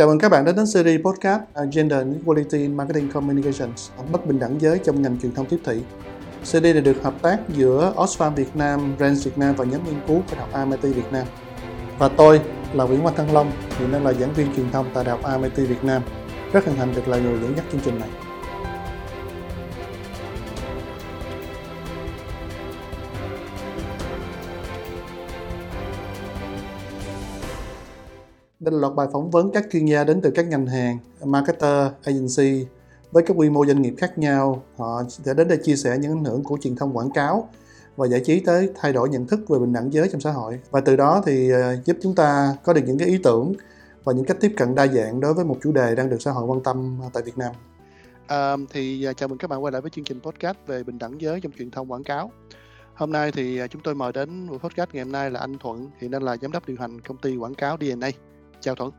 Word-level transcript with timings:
Chào 0.00 0.08
mừng 0.08 0.18
các 0.18 0.28
bạn 0.28 0.44
đến 0.44 0.56
đến 0.56 0.66
series 0.66 1.00
podcast 1.02 1.40
à, 1.54 1.62
Gender 1.72 2.06
Equality 2.12 2.58
in 2.58 2.76
Marketing 2.76 3.10
Communications, 3.10 3.90
bất 4.12 4.26
bình 4.26 4.38
đẳng 4.38 4.60
giới 4.60 4.78
trong 4.78 5.02
ngành 5.02 5.20
truyền 5.22 5.34
thông 5.34 5.46
tiếp 5.46 5.56
thị. 5.64 5.82
Series 6.44 6.74
này 6.74 6.82
được 6.82 7.02
hợp 7.02 7.14
tác 7.22 7.38
giữa 7.48 7.92
Oxfam 7.96 8.34
Việt 8.34 8.56
Nam, 8.56 8.96
Brands 8.96 9.26
Việt 9.26 9.38
Nam 9.38 9.54
và 9.54 9.64
nhóm 9.64 9.84
nghiên 9.84 10.00
cứu 10.08 10.16
của 10.30 10.36
Đại 10.36 10.48
học 10.50 10.68
MIT 10.68 10.82
Việt 10.82 11.12
Nam. 11.12 11.26
Và 11.98 12.08
tôi 12.08 12.40
là 12.72 12.84
Nguyễn 12.84 13.00
Hoàng 13.00 13.16
Thăng 13.16 13.32
Long, 13.32 13.52
hiện 13.78 13.92
đang 13.92 14.04
là 14.04 14.12
giảng 14.12 14.34
viên 14.34 14.54
truyền 14.56 14.70
thông 14.70 14.86
tại 14.94 15.04
Đại 15.04 15.18
học 15.18 15.40
MIT 15.40 15.56
Việt 15.56 15.84
Nam. 15.84 16.02
Rất 16.52 16.66
hân 16.66 16.76
hạnh 16.76 16.92
được 16.96 17.08
là 17.08 17.18
người 17.18 17.38
dẫn 17.42 17.56
dắt 17.56 17.64
chương 17.72 17.80
trình 17.84 17.98
này. 18.00 18.08
Đây 28.60 28.72
là 28.72 28.78
loạt 28.78 28.94
bài 28.94 29.06
phỏng 29.12 29.30
vấn 29.30 29.50
các 29.50 29.66
chuyên 29.72 29.86
gia 29.86 30.04
đến 30.04 30.20
từ 30.22 30.30
các 30.30 30.46
ngành 30.46 30.66
hàng, 30.66 30.98
marketer, 31.24 31.92
agency 32.04 32.66
với 33.12 33.22
các 33.26 33.34
quy 33.36 33.50
mô 33.50 33.66
doanh 33.66 33.82
nghiệp 33.82 33.94
khác 33.98 34.18
nhau. 34.18 34.62
Họ 34.76 35.02
sẽ 35.08 35.34
đến 35.34 35.48
đây 35.48 35.58
chia 35.62 35.76
sẻ 35.76 35.98
những 36.00 36.12
ảnh 36.12 36.24
hưởng 36.24 36.44
của 36.44 36.58
truyền 36.60 36.76
thông 36.76 36.96
quảng 36.96 37.10
cáo 37.10 37.48
và 37.96 38.06
giải 38.06 38.20
trí 38.24 38.40
tới 38.40 38.70
thay 38.74 38.92
đổi 38.92 39.08
nhận 39.08 39.26
thức 39.26 39.40
về 39.48 39.58
bình 39.58 39.72
đẳng 39.72 39.92
giới 39.92 40.08
trong 40.12 40.20
xã 40.20 40.30
hội. 40.30 40.60
Và 40.70 40.80
từ 40.80 40.96
đó 40.96 41.22
thì 41.26 41.50
ờ, 41.50 41.76
giúp 41.84 41.96
chúng 42.02 42.14
ta 42.14 42.56
có 42.64 42.72
được 42.72 42.80
những 42.86 42.98
cái 42.98 43.08
ý 43.08 43.18
tưởng 43.22 43.52
và 44.04 44.12
những 44.12 44.24
cách 44.24 44.36
tiếp 44.40 44.52
cận 44.56 44.74
đa 44.74 44.86
dạng 44.86 45.20
đối 45.20 45.34
với 45.34 45.44
một 45.44 45.56
chủ 45.62 45.72
đề 45.72 45.94
đang 45.94 46.10
được 46.10 46.22
xã 46.22 46.30
hội 46.30 46.44
quan 46.46 46.62
tâm 46.62 47.00
tại 47.12 47.22
Việt 47.22 47.38
Nam. 47.38 47.52
À, 48.26 48.56
thì 48.70 49.04
ờ, 49.04 49.12
chào 49.12 49.28
mừng 49.28 49.38
các 49.38 49.50
bạn 49.50 49.64
quay 49.64 49.72
lại 49.72 49.80
với 49.80 49.90
chương 49.90 50.04
trình 50.04 50.20
podcast 50.20 50.56
về 50.66 50.82
bình 50.82 50.98
đẳng 50.98 51.20
giới 51.20 51.40
trong 51.40 51.52
truyền 51.52 51.70
thông 51.70 51.92
quảng 51.92 52.04
cáo. 52.04 52.30
Hôm 52.94 53.12
nay 53.12 53.32
thì 53.32 53.60
chúng 53.70 53.82
tôi 53.82 53.94
mời 53.94 54.12
đến 54.12 54.48
buổi 54.48 54.58
podcast 54.58 54.90
ngày 54.92 55.04
hôm 55.04 55.12
nay 55.12 55.30
là 55.30 55.40
anh 55.40 55.58
Thuận, 55.58 55.90
hiện 55.98 56.10
đang 56.10 56.22
là 56.22 56.36
giám 56.36 56.52
đốc 56.52 56.66
điều 56.66 56.76
hành 56.80 57.00
công 57.00 57.16
ty 57.16 57.36
quảng 57.36 57.54
cáo 57.54 57.76
DNA. 57.80 58.10
Chào 58.60 58.74
Thuận. 58.74 58.90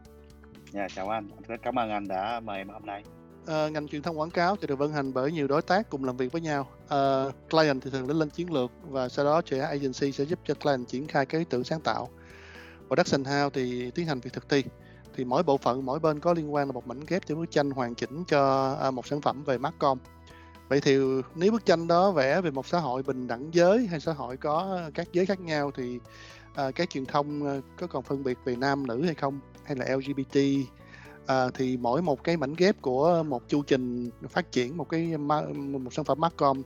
Dạ, 0.71 0.87
chào 0.95 1.09
anh. 1.09 1.29
Rất 1.47 1.55
cảm 1.63 1.79
ơn 1.79 1.89
anh 1.89 2.07
đã 2.07 2.39
mời 2.39 2.57
em 2.57 2.69
hôm 2.69 2.85
nay. 2.85 3.03
À, 3.47 3.69
ngành 3.69 3.87
truyền 3.87 4.01
thông 4.01 4.19
quảng 4.19 4.29
cáo 4.29 4.55
thì 4.55 4.67
được 4.67 4.79
vận 4.79 4.93
hành 4.93 5.13
bởi 5.13 5.31
nhiều 5.31 5.47
đối 5.47 5.61
tác 5.61 5.89
cùng 5.89 6.03
làm 6.03 6.17
việc 6.17 6.31
với 6.31 6.41
nhau. 6.41 6.67
À, 6.89 7.25
client 7.49 7.81
thì 7.81 7.91
thường 7.91 8.07
đến 8.07 8.17
lên 8.17 8.29
chiến 8.29 8.53
lược 8.53 8.71
và 8.89 9.09
sau 9.09 9.25
đó 9.25 9.41
trẻ 9.41 9.59
agency 9.59 10.11
sẽ 10.11 10.23
giúp 10.23 10.39
cho 10.45 10.53
client 10.53 10.87
triển 10.87 11.07
khai 11.07 11.25
cái 11.25 11.39
ý 11.39 11.45
tưởng 11.49 11.63
sáng 11.63 11.81
tạo. 11.81 12.09
Production 12.87 13.23
house 13.23 13.49
thì 13.53 13.91
tiến 13.91 14.07
hành 14.07 14.19
việc 14.19 14.33
thực 14.33 14.49
thi. 14.49 14.63
Thì 15.15 15.25
mỗi 15.25 15.43
bộ 15.43 15.57
phận, 15.57 15.85
mỗi 15.85 15.99
bên 15.99 16.19
có 16.19 16.33
liên 16.33 16.53
quan 16.53 16.67
là 16.67 16.71
một 16.71 16.87
mảnh 16.87 16.99
ghép 17.07 17.25
cho 17.25 17.35
bức 17.35 17.51
tranh 17.51 17.71
hoàn 17.71 17.95
chỉnh 17.95 18.23
cho 18.27 18.73
à, 18.81 18.91
một 18.91 19.07
sản 19.07 19.21
phẩm 19.21 19.43
về 19.43 19.57
Marcom. 19.57 19.97
Vậy 20.69 20.81
thì 20.81 20.97
nếu 21.35 21.51
bức 21.51 21.65
tranh 21.65 21.87
đó 21.87 22.11
vẽ 22.11 22.41
về 22.41 22.51
một 22.51 22.67
xã 22.67 22.79
hội 22.79 23.03
bình 23.03 23.27
đẳng 23.27 23.49
giới 23.53 23.87
hay 23.87 23.99
xã 23.99 24.13
hội 24.13 24.37
có 24.37 24.81
các 24.93 25.07
giới 25.13 25.25
khác 25.25 25.39
nhau 25.39 25.71
thì 25.71 25.99
à, 26.55 26.71
các 26.71 26.89
truyền 26.89 27.05
thông 27.05 27.61
có 27.79 27.87
còn 27.87 28.03
phân 28.03 28.23
biệt 28.23 28.37
về 28.45 28.55
nam 28.55 28.87
nữ 28.87 29.03
hay 29.05 29.15
không 29.15 29.39
hay 29.63 29.75
là 29.75 29.95
LGBT 29.95 30.39
à, 31.25 31.49
thì 31.53 31.77
mỗi 31.77 32.01
một 32.01 32.23
cái 32.23 32.37
mảnh 32.37 32.53
ghép 32.57 32.81
của 32.81 33.23
một 33.23 33.49
chu 33.49 33.63
trình 33.63 34.09
phát 34.29 34.51
triển 34.51 34.77
một 34.77 34.89
cái 34.89 35.17
một 35.17 35.93
sản 35.93 36.05
phẩm 36.05 36.19
Marcom 36.19 36.61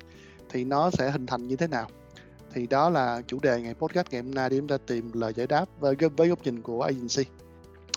thì 0.50 0.64
nó 0.64 0.92
sẽ 0.92 1.12
hình 1.12 1.26
thành 1.26 1.48
như 1.48 1.56
thế 1.56 1.68
nào? 1.68 1.88
Thì 2.54 2.68
đó 2.68 2.90
là 2.90 3.22
chủ 3.28 3.40
đề 3.40 3.62
ngày 3.62 3.74
podcast 3.74 4.08
ngày 4.12 4.22
hôm 4.22 4.32
nay 4.32 4.50
để 4.50 4.58
chúng 4.58 4.68
ta 4.68 4.78
tìm 4.78 5.12
lời 5.14 5.34
giải 5.36 5.48
đáp 5.48 5.66
với, 5.80 5.96
với 6.18 6.28
góc 6.28 6.44
nhìn 6.44 6.62
của 6.62 6.82
agency. 6.82 7.26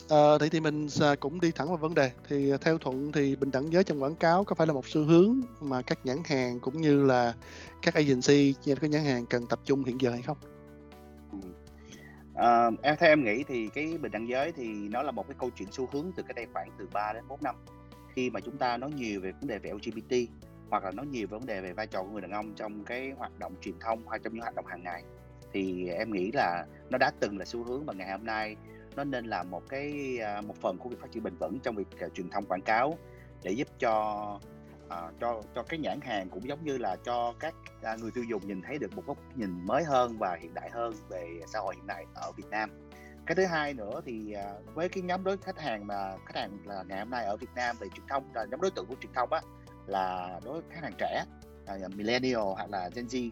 À, 0.08 0.38
thì 0.40 0.48
thì 0.48 0.60
mình 0.60 0.88
cũng 1.20 1.40
đi 1.40 1.50
thẳng 1.50 1.68
vào 1.68 1.76
vấn 1.76 1.94
đề. 1.94 2.10
Thì 2.28 2.52
theo 2.60 2.78
thuận 2.78 3.12
thì 3.12 3.36
bình 3.36 3.50
đẳng 3.50 3.72
giới 3.72 3.84
trong 3.84 4.02
quảng 4.02 4.14
cáo 4.14 4.44
có 4.44 4.54
phải 4.54 4.66
là 4.66 4.72
một 4.72 4.86
xu 4.88 5.04
hướng 5.04 5.40
mà 5.60 5.82
các 5.82 6.06
nhãn 6.06 6.18
hàng 6.24 6.60
cũng 6.60 6.80
như 6.80 7.02
là 7.04 7.34
các 7.82 7.94
agency 7.94 8.54
các 8.66 8.90
nhãn 8.90 9.04
hàng 9.04 9.26
cần 9.26 9.46
tập 9.46 9.60
trung 9.64 9.84
hiện 9.84 10.00
giờ 10.00 10.10
hay 10.10 10.22
không? 10.22 10.36
Ừ. 11.32 11.38
Ờ, 12.38 12.70
em 12.82 12.96
theo 12.98 13.10
em 13.10 13.24
nghĩ 13.24 13.44
thì 13.44 13.68
cái 13.68 13.98
bình 13.98 14.12
đẳng 14.12 14.28
giới 14.28 14.52
thì 14.52 14.88
nó 14.88 15.02
là 15.02 15.10
một 15.10 15.28
cái 15.28 15.36
câu 15.38 15.50
chuyện 15.50 15.68
xu 15.72 15.88
hướng 15.92 16.12
từ 16.16 16.22
cái 16.22 16.34
đây 16.34 16.46
khoảng 16.52 16.70
từ 16.78 16.88
3 16.92 17.12
đến 17.12 17.24
4 17.28 17.42
năm. 17.42 17.54
Khi 18.14 18.30
mà 18.30 18.40
chúng 18.40 18.56
ta 18.56 18.76
nói 18.76 18.90
nhiều 18.90 19.20
về 19.20 19.32
vấn 19.32 19.46
đề 19.46 19.58
về 19.58 19.70
LGBT 19.70 20.16
hoặc 20.70 20.84
là 20.84 20.90
nói 20.90 21.06
nhiều 21.06 21.26
về 21.26 21.38
vấn 21.38 21.46
đề 21.46 21.60
về 21.60 21.72
vai 21.72 21.86
trò 21.86 22.02
của 22.02 22.08
người 22.08 22.20
đàn 22.20 22.30
ông 22.30 22.54
trong 22.54 22.84
cái 22.84 23.12
hoạt 23.18 23.38
động 23.38 23.54
truyền 23.60 23.74
thông 23.80 24.08
hay 24.08 24.18
trong 24.18 24.32
những 24.32 24.42
hoạt 24.42 24.54
động 24.54 24.66
hàng 24.66 24.82
ngày 24.82 25.02
thì 25.52 25.88
em 25.88 26.12
nghĩ 26.12 26.32
là 26.32 26.66
nó 26.90 26.98
đã 26.98 27.10
từng 27.20 27.38
là 27.38 27.44
xu 27.44 27.64
hướng 27.64 27.84
và 27.84 27.94
ngày 27.94 28.10
hôm 28.10 28.24
nay 28.24 28.56
nó 28.96 29.04
nên 29.04 29.26
là 29.26 29.42
một 29.42 29.62
cái 29.68 30.18
à, 30.22 30.40
một 30.40 30.56
phần 30.56 30.78
của 30.78 30.88
việc 30.88 31.00
phát 31.00 31.12
triển 31.12 31.22
bền 31.22 31.36
vững 31.36 31.58
trong 31.62 31.76
việc 31.76 32.00
à, 32.00 32.08
truyền 32.08 32.30
thông 32.30 32.46
quảng 32.46 32.62
cáo 32.62 32.98
để 33.42 33.50
giúp 33.50 33.68
cho 33.78 34.40
uh, 34.88 35.20
cho 35.20 35.42
cho 35.54 35.62
cái 35.62 35.78
nhãn 35.78 36.00
hàng 36.00 36.28
cũng 36.30 36.48
giống 36.48 36.64
như 36.64 36.78
là 36.78 36.96
cho 37.04 37.34
các 37.38 37.54
uh, 37.94 38.00
người 38.00 38.10
tiêu 38.10 38.24
dùng 38.24 38.46
nhìn 38.46 38.62
thấy 38.62 38.78
được 38.78 38.96
một 38.96 39.02
góc 39.06 39.18
nhìn 39.34 39.66
mới 39.66 39.84
hơn 39.84 40.18
và 40.18 40.36
hiện 40.40 40.54
đại 40.54 40.70
hơn 40.70 40.94
về 41.08 41.40
xã 41.46 41.58
hội 41.58 41.74
hiện 41.74 41.86
nay 41.86 42.06
ở 42.14 42.32
Việt 42.32 42.46
Nam. 42.50 42.70
Cái 43.26 43.34
thứ 43.34 43.44
hai 43.44 43.74
nữa 43.74 44.00
thì 44.06 44.34
uh, 44.36 44.74
với 44.74 44.88
cái 44.88 45.02
nhóm 45.02 45.24
đối 45.24 45.36
khách 45.36 45.58
hàng 45.58 45.86
mà 45.86 46.16
khách 46.26 46.36
hàng 46.36 46.58
là 46.64 46.84
ngày 46.88 46.98
hôm 46.98 47.10
nay 47.10 47.24
ở 47.24 47.36
Việt 47.36 47.50
Nam 47.54 47.76
về 47.80 47.88
truyền 47.94 48.06
thông 48.08 48.34
là 48.34 48.44
nhóm 48.50 48.60
đối 48.60 48.70
tượng 48.70 48.86
của 48.86 48.96
truyền 49.00 49.12
thông 49.12 49.32
á 49.32 49.40
là 49.86 50.40
đối 50.44 50.62
khách 50.70 50.82
hàng 50.82 50.94
trẻ 50.98 51.24
là 51.66 51.88
millennial 51.88 52.40
hoặc 52.40 52.70
là 52.70 52.90
Gen 52.94 53.06
Z 53.06 53.30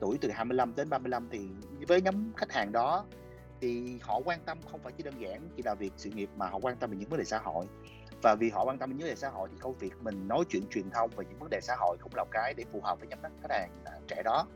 tuổi 0.00 0.18
từ 0.20 0.30
25 0.30 0.74
đến 0.76 0.90
35 0.90 1.28
thì 1.30 1.40
với 1.88 2.02
nhóm 2.02 2.32
khách 2.36 2.52
hàng 2.52 2.72
đó 2.72 3.04
thì 3.60 3.98
họ 4.02 4.20
quan 4.24 4.40
tâm 4.46 4.58
không 4.70 4.80
phải 4.82 4.92
chỉ 4.96 5.02
đơn 5.02 5.14
giản 5.20 5.48
chỉ 5.56 5.62
là 5.62 5.74
việc 5.74 5.92
sự 5.96 6.10
nghiệp 6.10 6.28
mà 6.36 6.48
họ 6.48 6.58
quan 6.62 6.76
tâm 6.76 6.90
về 6.90 6.96
những 6.96 7.08
vấn 7.08 7.18
đề 7.18 7.24
xã 7.24 7.38
hội 7.38 7.66
và 8.22 8.34
vì 8.34 8.50
họ 8.50 8.64
quan 8.64 8.78
tâm 8.78 8.90
đến 8.90 8.98
vấn 8.98 9.06
đề 9.06 9.14
xã 9.16 9.28
hội 9.28 9.48
thì 9.52 9.56
câu 9.60 9.76
việc 9.80 9.92
mình 10.00 10.28
nói 10.28 10.44
chuyện 10.48 10.62
truyền 10.70 10.90
thông 10.90 11.10
về 11.16 11.24
những 11.28 11.38
vấn 11.38 11.50
đề 11.50 11.60
xã 11.62 11.74
hội 11.78 11.96
cũng 12.00 12.12
là 12.14 12.24
một 12.24 12.30
cái 12.32 12.54
để 12.56 12.64
phù 12.72 12.80
hợp 12.80 12.98
với 13.00 13.08
nhóm 13.08 13.18
khách 13.22 13.50
hàng 13.50 13.70
à, 13.84 13.92
trẻ 14.08 14.22
đó. 14.24 14.46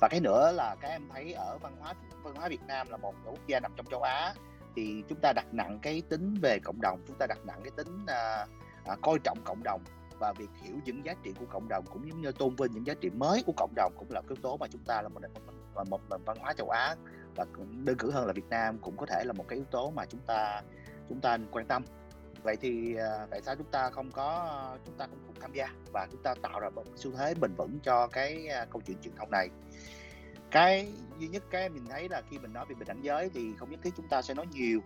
Và 0.00 0.08
cái 0.08 0.20
nữa 0.20 0.52
là 0.54 0.76
cái 0.80 0.90
em 0.90 1.08
thấy 1.12 1.32
ở 1.32 1.58
văn 1.58 1.76
hóa 1.80 1.94
văn 2.22 2.34
hóa 2.34 2.48
Việt 2.48 2.62
Nam 2.66 2.88
là 2.90 2.96
một 2.96 3.14
quốc 3.24 3.46
gia 3.46 3.60
nằm 3.60 3.72
trong 3.76 3.86
châu 3.86 4.02
Á 4.02 4.34
thì 4.76 5.04
chúng 5.08 5.18
ta 5.22 5.32
đặt 5.32 5.46
nặng 5.52 5.78
cái 5.82 6.02
tính 6.08 6.34
về 6.42 6.58
cộng 6.64 6.80
đồng 6.80 7.00
chúng 7.06 7.16
ta 7.18 7.26
đặt 7.26 7.38
nặng 7.46 7.60
cái 7.64 7.70
tính 7.76 8.06
à, 8.06 8.46
à, 8.84 8.96
coi 9.02 9.18
trọng 9.18 9.38
cộng 9.44 9.62
đồng 9.62 9.84
và 10.18 10.32
việc 10.32 10.48
hiểu 10.62 10.76
những 10.84 11.04
giá 11.04 11.14
trị 11.22 11.34
của 11.38 11.46
cộng 11.46 11.68
đồng 11.68 11.84
cũng 11.86 12.08
giống 12.08 12.20
như 12.20 12.32
tôn 12.32 12.56
vinh 12.56 12.72
những 12.72 12.86
giá 12.86 12.94
trị 13.00 13.10
mới 13.10 13.42
của 13.46 13.52
cộng 13.56 13.74
đồng 13.74 13.92
cũng 13.98 14.10
là 14.10 14.22
yếu 14.28 14.36
tố 14.42 14.56
mà 14.56 14.66
chúng 14.70 14.84
ta 14.84 15.02
là 15.02 15.08
một 15.08 15.20
nền 15.22 15.30
một, 15.74 15.88
một 15.88 16.00
nền 16.10 16.20
văn 16.24 16.36
hóa 16.40 16.52
châu 16.52 16.70
Á. 16.70 16.96
Và 17.36 17.44
đơn 17.84 17.96
cử 17.98 18.10
hơn 18.10 18.26
là 18.26 18.32
Việt 18.32 18.48
Nam 18.50 18.78
cũng 18.78 18.96
có 18.96 19.06
thể 19.06 19.24
là 19.24 19.32
một 19.32 19.44
cái 19.48 19.56
yếu 19.56 19.64
tố 19.70 19.90
mà 19.90 20.04
chúng 20.06 20.20
ta 20.26 20.62
chúng 21.08 21.20
ta 21.20 21.38
quan 21.50 21.66
tâm 21.66 21.84
vậy 22.42 22.56
thì 22.60 22.94
à, 22.94 23.26
tại 23.30 23.42
sao 23.42 23.56
chúng 23.56 23.70
ta 23.70 23.90
không 23.90 24.10
có 24.10 24.76
chúng 24.86 24.94
ta 24.98 25.06
không 25.06 25.18
cùng 25.26 25.36
tham 25.40 25.52
gia 25.52 25.68
và 25.92 26.06
chúng 26.10 26.22
ta 26.22 26.34
tạo 26.42 26.60
ra 26.60 26.70
một 26.70 26.84
xu 26.96 27.10
thế 27.10 27.34
bền 27.40 27.54
vững 27.54 27.78
cho 27.82 28.06
cái 28.06 28.46
à, 28.48 28.66
câu 28.70 28.82
chuyện 28.86 28.96
truyền 29.02 29.14
thông 29.16 29.30
này? 29.30 29.48
Cái 30.50 30.92
duy 31.18 31.28
nhất 31.28 31.42
cái 31.50 31.68
mình 31.68 31.86
thấy 31.90 32.08
là 32.08 32.22
khi 32.30 32.38
mình 32.38 32.52
nói 32.52 32.64
về 32.68 32.74
bình 32.74 32.88
đẳng 32.88 33.04
giới 33.04 33.30
thì 33.34 33.54
không 33.58 33.70
nhất 33.70 33.80
thiết 33.82 33.92
chúng 33.96 34.08
ta 34.08 34.22
sẽ 34.22 34.34
nói 34.34 34.46
nhiều 34.52 34.80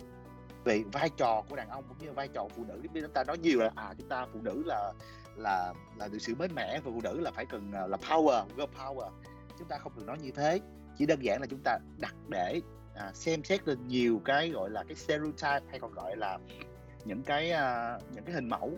về 0.64 0.82
vai 0.92 1.10
trò 1.16 1.42
của 1.48 1.56
đàn 1.56 1.68
ông 1.68 1.84
cũng 1.88 2.06
như 2.06 2.12
vai 2.12 2.28
trò 2.28 2.48
phụ 2.56 2.64
nữ. 2.68 2.80
Khi 2.82 3.00
chúng 3.00 3.12
ta 3.12 3.24
nói 3.24 3.38
nhiều 3.38 3.60
là 3.60 3.70
à 3.74 3.94
chúng 3.98 4.08
ta 4.08 4.26
phụ 4.32 4.40
nữ 4.42 4.62
là 4.66 4.92
là 5.36 5.74
là 5.96 6.08
được 6.08 6.18
sự 6.18 6.34
mới 6.34 6.48
mẻ 6.48 6.80
và 6.84 6.90
phụ 6.94 7.00
nữ 7.00 7.20
là 7.20 7.30
phải 7.30 7.46
cần 7.46 7.72
à, 7.72 7.86
là 7.86 7.96
power 7.96 8.44
girl 8.56 8.76
power. 8.78 9.10
Chúng 9.58 9.68
ta 9.68 9.78
không 9.78 9.92
được 9.96 10.06
nói 10.06 10.18
như 10.18 10.30
thế 10.30 10.60
chỉ 10.98 11.06
đơn 11.06 11.18
giản 11.22 11.40
là 11.40 11.46
chúng 11.50 11.60
ta 11.64 11.78
đặt 11.98 12.14
để 12.28 12.60
à, 12.94 13.10
xem 13.14 13.44
xét 13.44 13.68
lên 13.68 13.88
nhiều 13.88 14.20
cái 14.24 14.50
gọi 14.50 14.70
là 14.70 14.84
cái 14.88 14.96
stereotype 14.96 15.60
hay 15.70 15.80
còn 15.80 15.92
gọi 15.92 16.16
là 16.16 16.38
những 17.06 17.22
cái 17.22 17.52
uh, 17.52 18.14
những 18.14 18.24
cái 18.24 18.34
hình 18.34 18.48
mẫu 18.48 18.72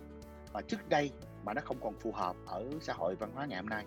mà 0.52 0.60
trước 0.60 0.88
đây 0.88 1.10
mà 1.44 1.54
nó 1.54 1.62
không 1.64 1.76
còn 1.80 1.94
phù 2.00 2.12
hợp 2.12 2.36
ở 2.46 2.64
xã 2.80 2.92
hội 2.92 3.14
văn 3.14 3.30
hóa 3.34 3.46
ngày 3.46 3.58
hôm 3.60 3.68
nay. 3.68 3.84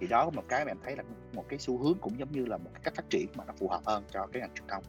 Thì 0.00 0.06
đó 0.06 0.24
là 0.24 0.30
một 0.30 0.44
cái 0.48 0.64
mà 0.64 0.70
em 0.70 0.78
thấy 0.84 0.96
là 0.96 1.02
một 1.32 1.44
cái 1.48 1.58
xu 1.58 1.78
hướng 1.78 1.98
cũng 2.00 2.18
giống 2.18 2.32
như 2.32 2.44
là 2.44 2.56
một 2.56 2.70
cái 2.74 2.80
cách 2.84 2.94
phát 2.94 3.10
triển 3.10 3.26
mà 3.34 3.44
nó 3.44 3.52
phù 3.58 3.68
hợp 3.68 3.80
hơn 3.86 4.04
cho 4.12 4.26
cái 4.32 4.42
ngành 4.42 4.54
truyền 4.54 4.68
thông. 4.68 4.82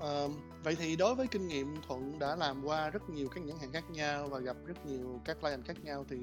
À, 0.00 0.26
vậy 0.64 0.76
thì 0.78 0.96
đối 0.96 1.14
với 1.14 1.26
kinh 1.26 1.48
nghiệm 1.48 1.74
thuận 1.88 2.18
đã 2.18 2.36
làm 2.36 2.64
qua 2.64 2.90
rất 2.90 3.10
nhiều 3.10 3.28
các 3.28 3.44
nhãn 3.44 3.56
hàng 3.60 3.72
khác 3.72 3.84
nhau 3.90 4.28
và 4.28 4.38
gặp 4.38 4.56
rất 4.66 4.86
nhiều 4.86 5.20
các 5.24 5.40
client 5.40 5.64
khác 5.64 5.84
nhau 5.84 6.04
thì 6.08 6.16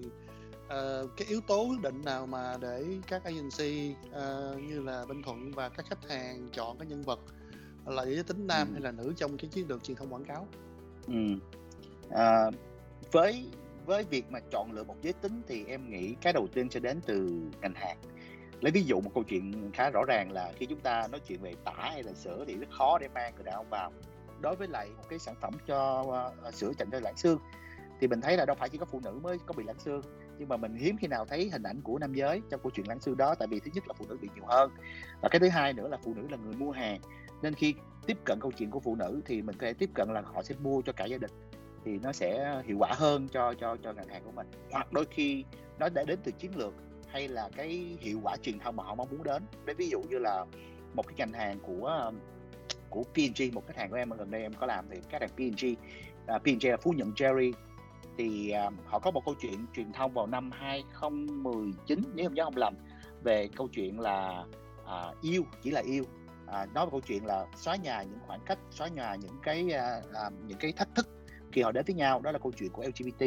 uh, 0.70 1.10
cái 1.18 1.28
yếu 1.28 1.42
tố 1.42 1.64
quyết 1.64 1.82
định 1.82 2.02
nào 2.06 2.26
mà 2.26 2.58
để 2.62 2.86
các 3.08 3.24
agency 3.24 3.96
uh, 4.10 4.64
như 4.64 4.82
là 4.82 5.06
bên 5.06 5.24
thuận 5.24 5.52
và 5.52 5.70
các 5.70 5.86
khách 5.90 6.10
hàng 6.10 6.50
chọn 6.54 6.78
cái 6.78 6.88
nhân 6.88 7.04
vật 7.04 7.20
là 7.86 8.06
giới 8.06 8.24
tính 8.24 8.48
nam 8.48 8.68
ừ. 8.68 8.72
hay 8.74 8.82
là 8.82 8.92
nữ 8.92 9.14
trong 9.18 9.38
cái 9.38 9.50
chiến 9.50 9.68
lược 9.68 9.84
truyền 9.84 9.98
thông 9.98 10.14
quảng 10.14 10.26
cáo 10.26 10.48
Ừ. 11.10 11.36
À, 12.10 12.52
với 13.12 13.46
với 13.86 14.04
việc 14.04 14.26
mà 14.32 14.40
chọn 14.52 14.72
lựa 14.72 14.84
một 14.84 14.96
giới 15.02 15.14
tính 15.14 15.42
thì 15.48 15.66
em 15.66 15.90
nghĩ 15.90 16.16
cái 16.22 16.34
đầu 16.34 16.48
tiên 16.54 16.70
sẽ 16.70 16.80
đến 16.80 17.00
từ 17.06 17.42
ngành 17.62 17.74
hàng. 17.74 17.98
Lấy 18.62 18.72
ví 18.72 18.84
dụ 18.84 19.02
một 19.02 19.12
câu 19.14 19.24
chuyện 19.24 19.72
khá 19.74 19.90
rõ 19.90 20.02
ràng 20.08 20.32
là 20.32 20.52
khi 20.56 20.66
chúng 20.66 20.80
ta 20.80 21.08
nói 21.12 21.22
chuyện 21.28 21.42
về 21.42 21.54
tả 21.66 21.74
hay 21.78 22.04
là 22.04 22.14
sữa 22.14 22.44
thì 22.48 22.56
rất 22.56 22.70
khó 22.72 22.98
để 23.00 23.08
mang 23.08 23.36
người 23.36 23.44
đàn 23.44 23.56
ông 23.56 23.70
vào. 23.70 23.92
Đối 24.42 24.56
với 24.56 24.68
lại 24.68 24.90
một 24.98 25.04
cái 25.10 25.20
sản 25.20 25.36
phẩm 25.42 25.54
cho 25.68 26.06
uh, 26.48 26.54
sữa 26.54 26.72
dành 26.80 26.90
cho 26.92 27.00
lãng 27.00 27.18
xương 27.18 27.40
thì 28.02 28.08
mình 28.08 28.22
thấy 28.22 28.38
là 28.38 28.46
đâu 28.46 28.56
phải 28.60 28.70
chỉ 28.70 28.78
có 28.78 28.86
phụ 28.86 29.00
nữ 29.04 29.20
mới 29.24 29.38
có 29.46 29.54
bị 29.54 29.64
lãng 29.64 29.80
xương. 29.80 30.02
Nhưng 30.38 30.50
mà 30.50 30.58
mình 30.58 30.76
hiếm 30.76 30.98
khi 30.98 31.08
nào 31.08 31.26
thấy 31.26 31.50
hình 31.50 31.64
ảnh 31.64 31.82
của 31.82 32.00
nam 32.00 32.14
giới 32.14 32.42
trong 32.50 32.60
câu 32.64 32.72
chuyện 32.76 32.88
lãng 32.88 33.00
xương 33.00 33.18
đó 33.18 33.36
tại 33.36 33.48
vì 33.48 33.60
thứ 33.60 33.72
nhất 33.74 33.88
là 33.88 33.94
phụ 33.98 34.06
nữ 34.10 34.18
bị 34.22 34.30
nhiều 34.36 34.46
hơn 34.48 34.72
và 35.22 35.30
cái 35.30 35.40
thứ 35.40 35.50
hai 35.50 35.74
nữa 35.74 35.88
là 35.88 35.98
phụ 36.04 36.14
nữ 36.14 36.28
là 36.32 36.38
người 36.38 36.54
mua 36.54 36.72
hàng 36.72 37.02
nên 37.42 37.54
khi 37.56 37.76
tiếp 38.06 38.18
cận 38.26 38.40
câu 38.40 38.52
chuyện 38.52 38.70
của 38.70 38.80
phụ 38.80 38.96
nữ 38.96 39.22
thì 39.26 39.42
mình 39.42 39.56
có 39.60 39.68
thể 39.68 39.74
tiếp 39.74 39.90
cận 39.94 40.14
là 40.14 40.22
họ 40.22 40.44
sẽ 40.44 40.56
mua 40.64 40.82
cho 40.82 40.94
cả 40.94 41.06
gia 41.06 41.18
đình 41.18 41.32
thì 41.86 42.00
nó 42.00 42.12
sẽ 42.12 42.62
hiệu 42.66 42.78
quả 42.80 42.94
hơn 42.94 43.28
cho 43.28 43.54
cho 43.54 43.78
cho 43.84 43.94
ngành 43.94 44.08
hàng 44.08 44.22
của 44.26 44.32
mình. 44.32 44.48
Hoặc 44.72 44.94
đôi 44.94 45.06
khi 45.12 45.44
nó 45.80 45.90
đã 45.90 46.04
đến 46.04 46.20
từ 46.24 46.32
chiến 46.32 46.52
lược 46.56 46.74
hay 47.08 47.28
là 47.28 47.50
cái 47.56 47.98
hiệu 48.00 48.20
quả 48.24 48.38
truyền 48.38 48.60
thông 48.60 48.76
mà 48.76 48.84
họ 48.84 48.96
mong 48.96 49.08
muốn 49.12 49.24
đến. 49.24 49.44
Đấy 49.66 49.76
ví 49.76 49.90
dụ 49.90 50.02
như 50.02 50.18
là 50.20 50.46
một 50.94 51.08
cái 51.08 51.16
ngành 51.18 51.34
hàng 51.34 51.60
của 51.60 52.12
của 52.90 53.04
P&G 53.04 53.54
một 53.54 53.68
khách 53.68 53.78
hàng 53.78 53.90
của 53.90 53.96
em 53.96 54.10
gần 54.10 54.32
đây 54.32 54.42
em 54.42 54.54
có 54.54 54.66
làm 54.66 54.86
thì 54.92 54.98
khách 55.10 55.22
hàng 55.22 55.30
P&G 55.30 55.66
uh, 56.36 56.42
P&G 56.42 56.68
là 56.68 56.78
phú 56.78 56.94
nhuận 56.98 57.12
Jerry 57.12 57.52
thì 58.18 58.54
uh, 58.68 58.74
họ 58.86 59.00
có 59.00 59.12
một 59.12 59.26
câu 59.26 59.36
chuyện 59.42 59.66
truyền 59.76 59.94
thông 59.94 60.14
vào 60.14 60.28
năm 60.28 60.52
2019 60.52 62.00
nếu 62.14 62.26
không 62.26 62.34
nhớ 62.34 62.44
không 62.44 62.58
lầm 62.58 62.74
về 63.24 63.50
câu 63.56 63.68
chuyện 63.68 64.00
là 64.00 64.46
uh, 64.84 65.22
yêu 65.22 65.44
chỉ 65.62 65.72
là 65.72 65.82
yêu 65.82 66.04
à, 66.52 66.66
nói 66.66 66.86
về 66.86 66.90
câu 66.92 67.02
chuyện 67.02 67.26
là 67.26 67.46
xóa 67.56 67.76
nhà 67.76 68.04
những 68.04 68.20
khoảng 68.28 68.42
cách 68.46 68.60
xóa 68.72 68.88
nhà 68.88 69.16
những 69.16 69.40
cái 69.44 69.72
à, 69.74 70.02
à, 70.14 70.30
những 70.48 70.58
cái 70.58 70.72
thách 70.72 70.96
thức 70.96 71.10
khi 71.52 71.62
họ 71.62 71.72
đến 71.72 71.86
với 71.88 71.96
nhau 71.96 72.22
đó 72.22 72.32
là 72.32 72.40
câu 72.40 72.52
chuyện 72.58 72.70
của 72.70 72.84
LGBT 72.84 73.26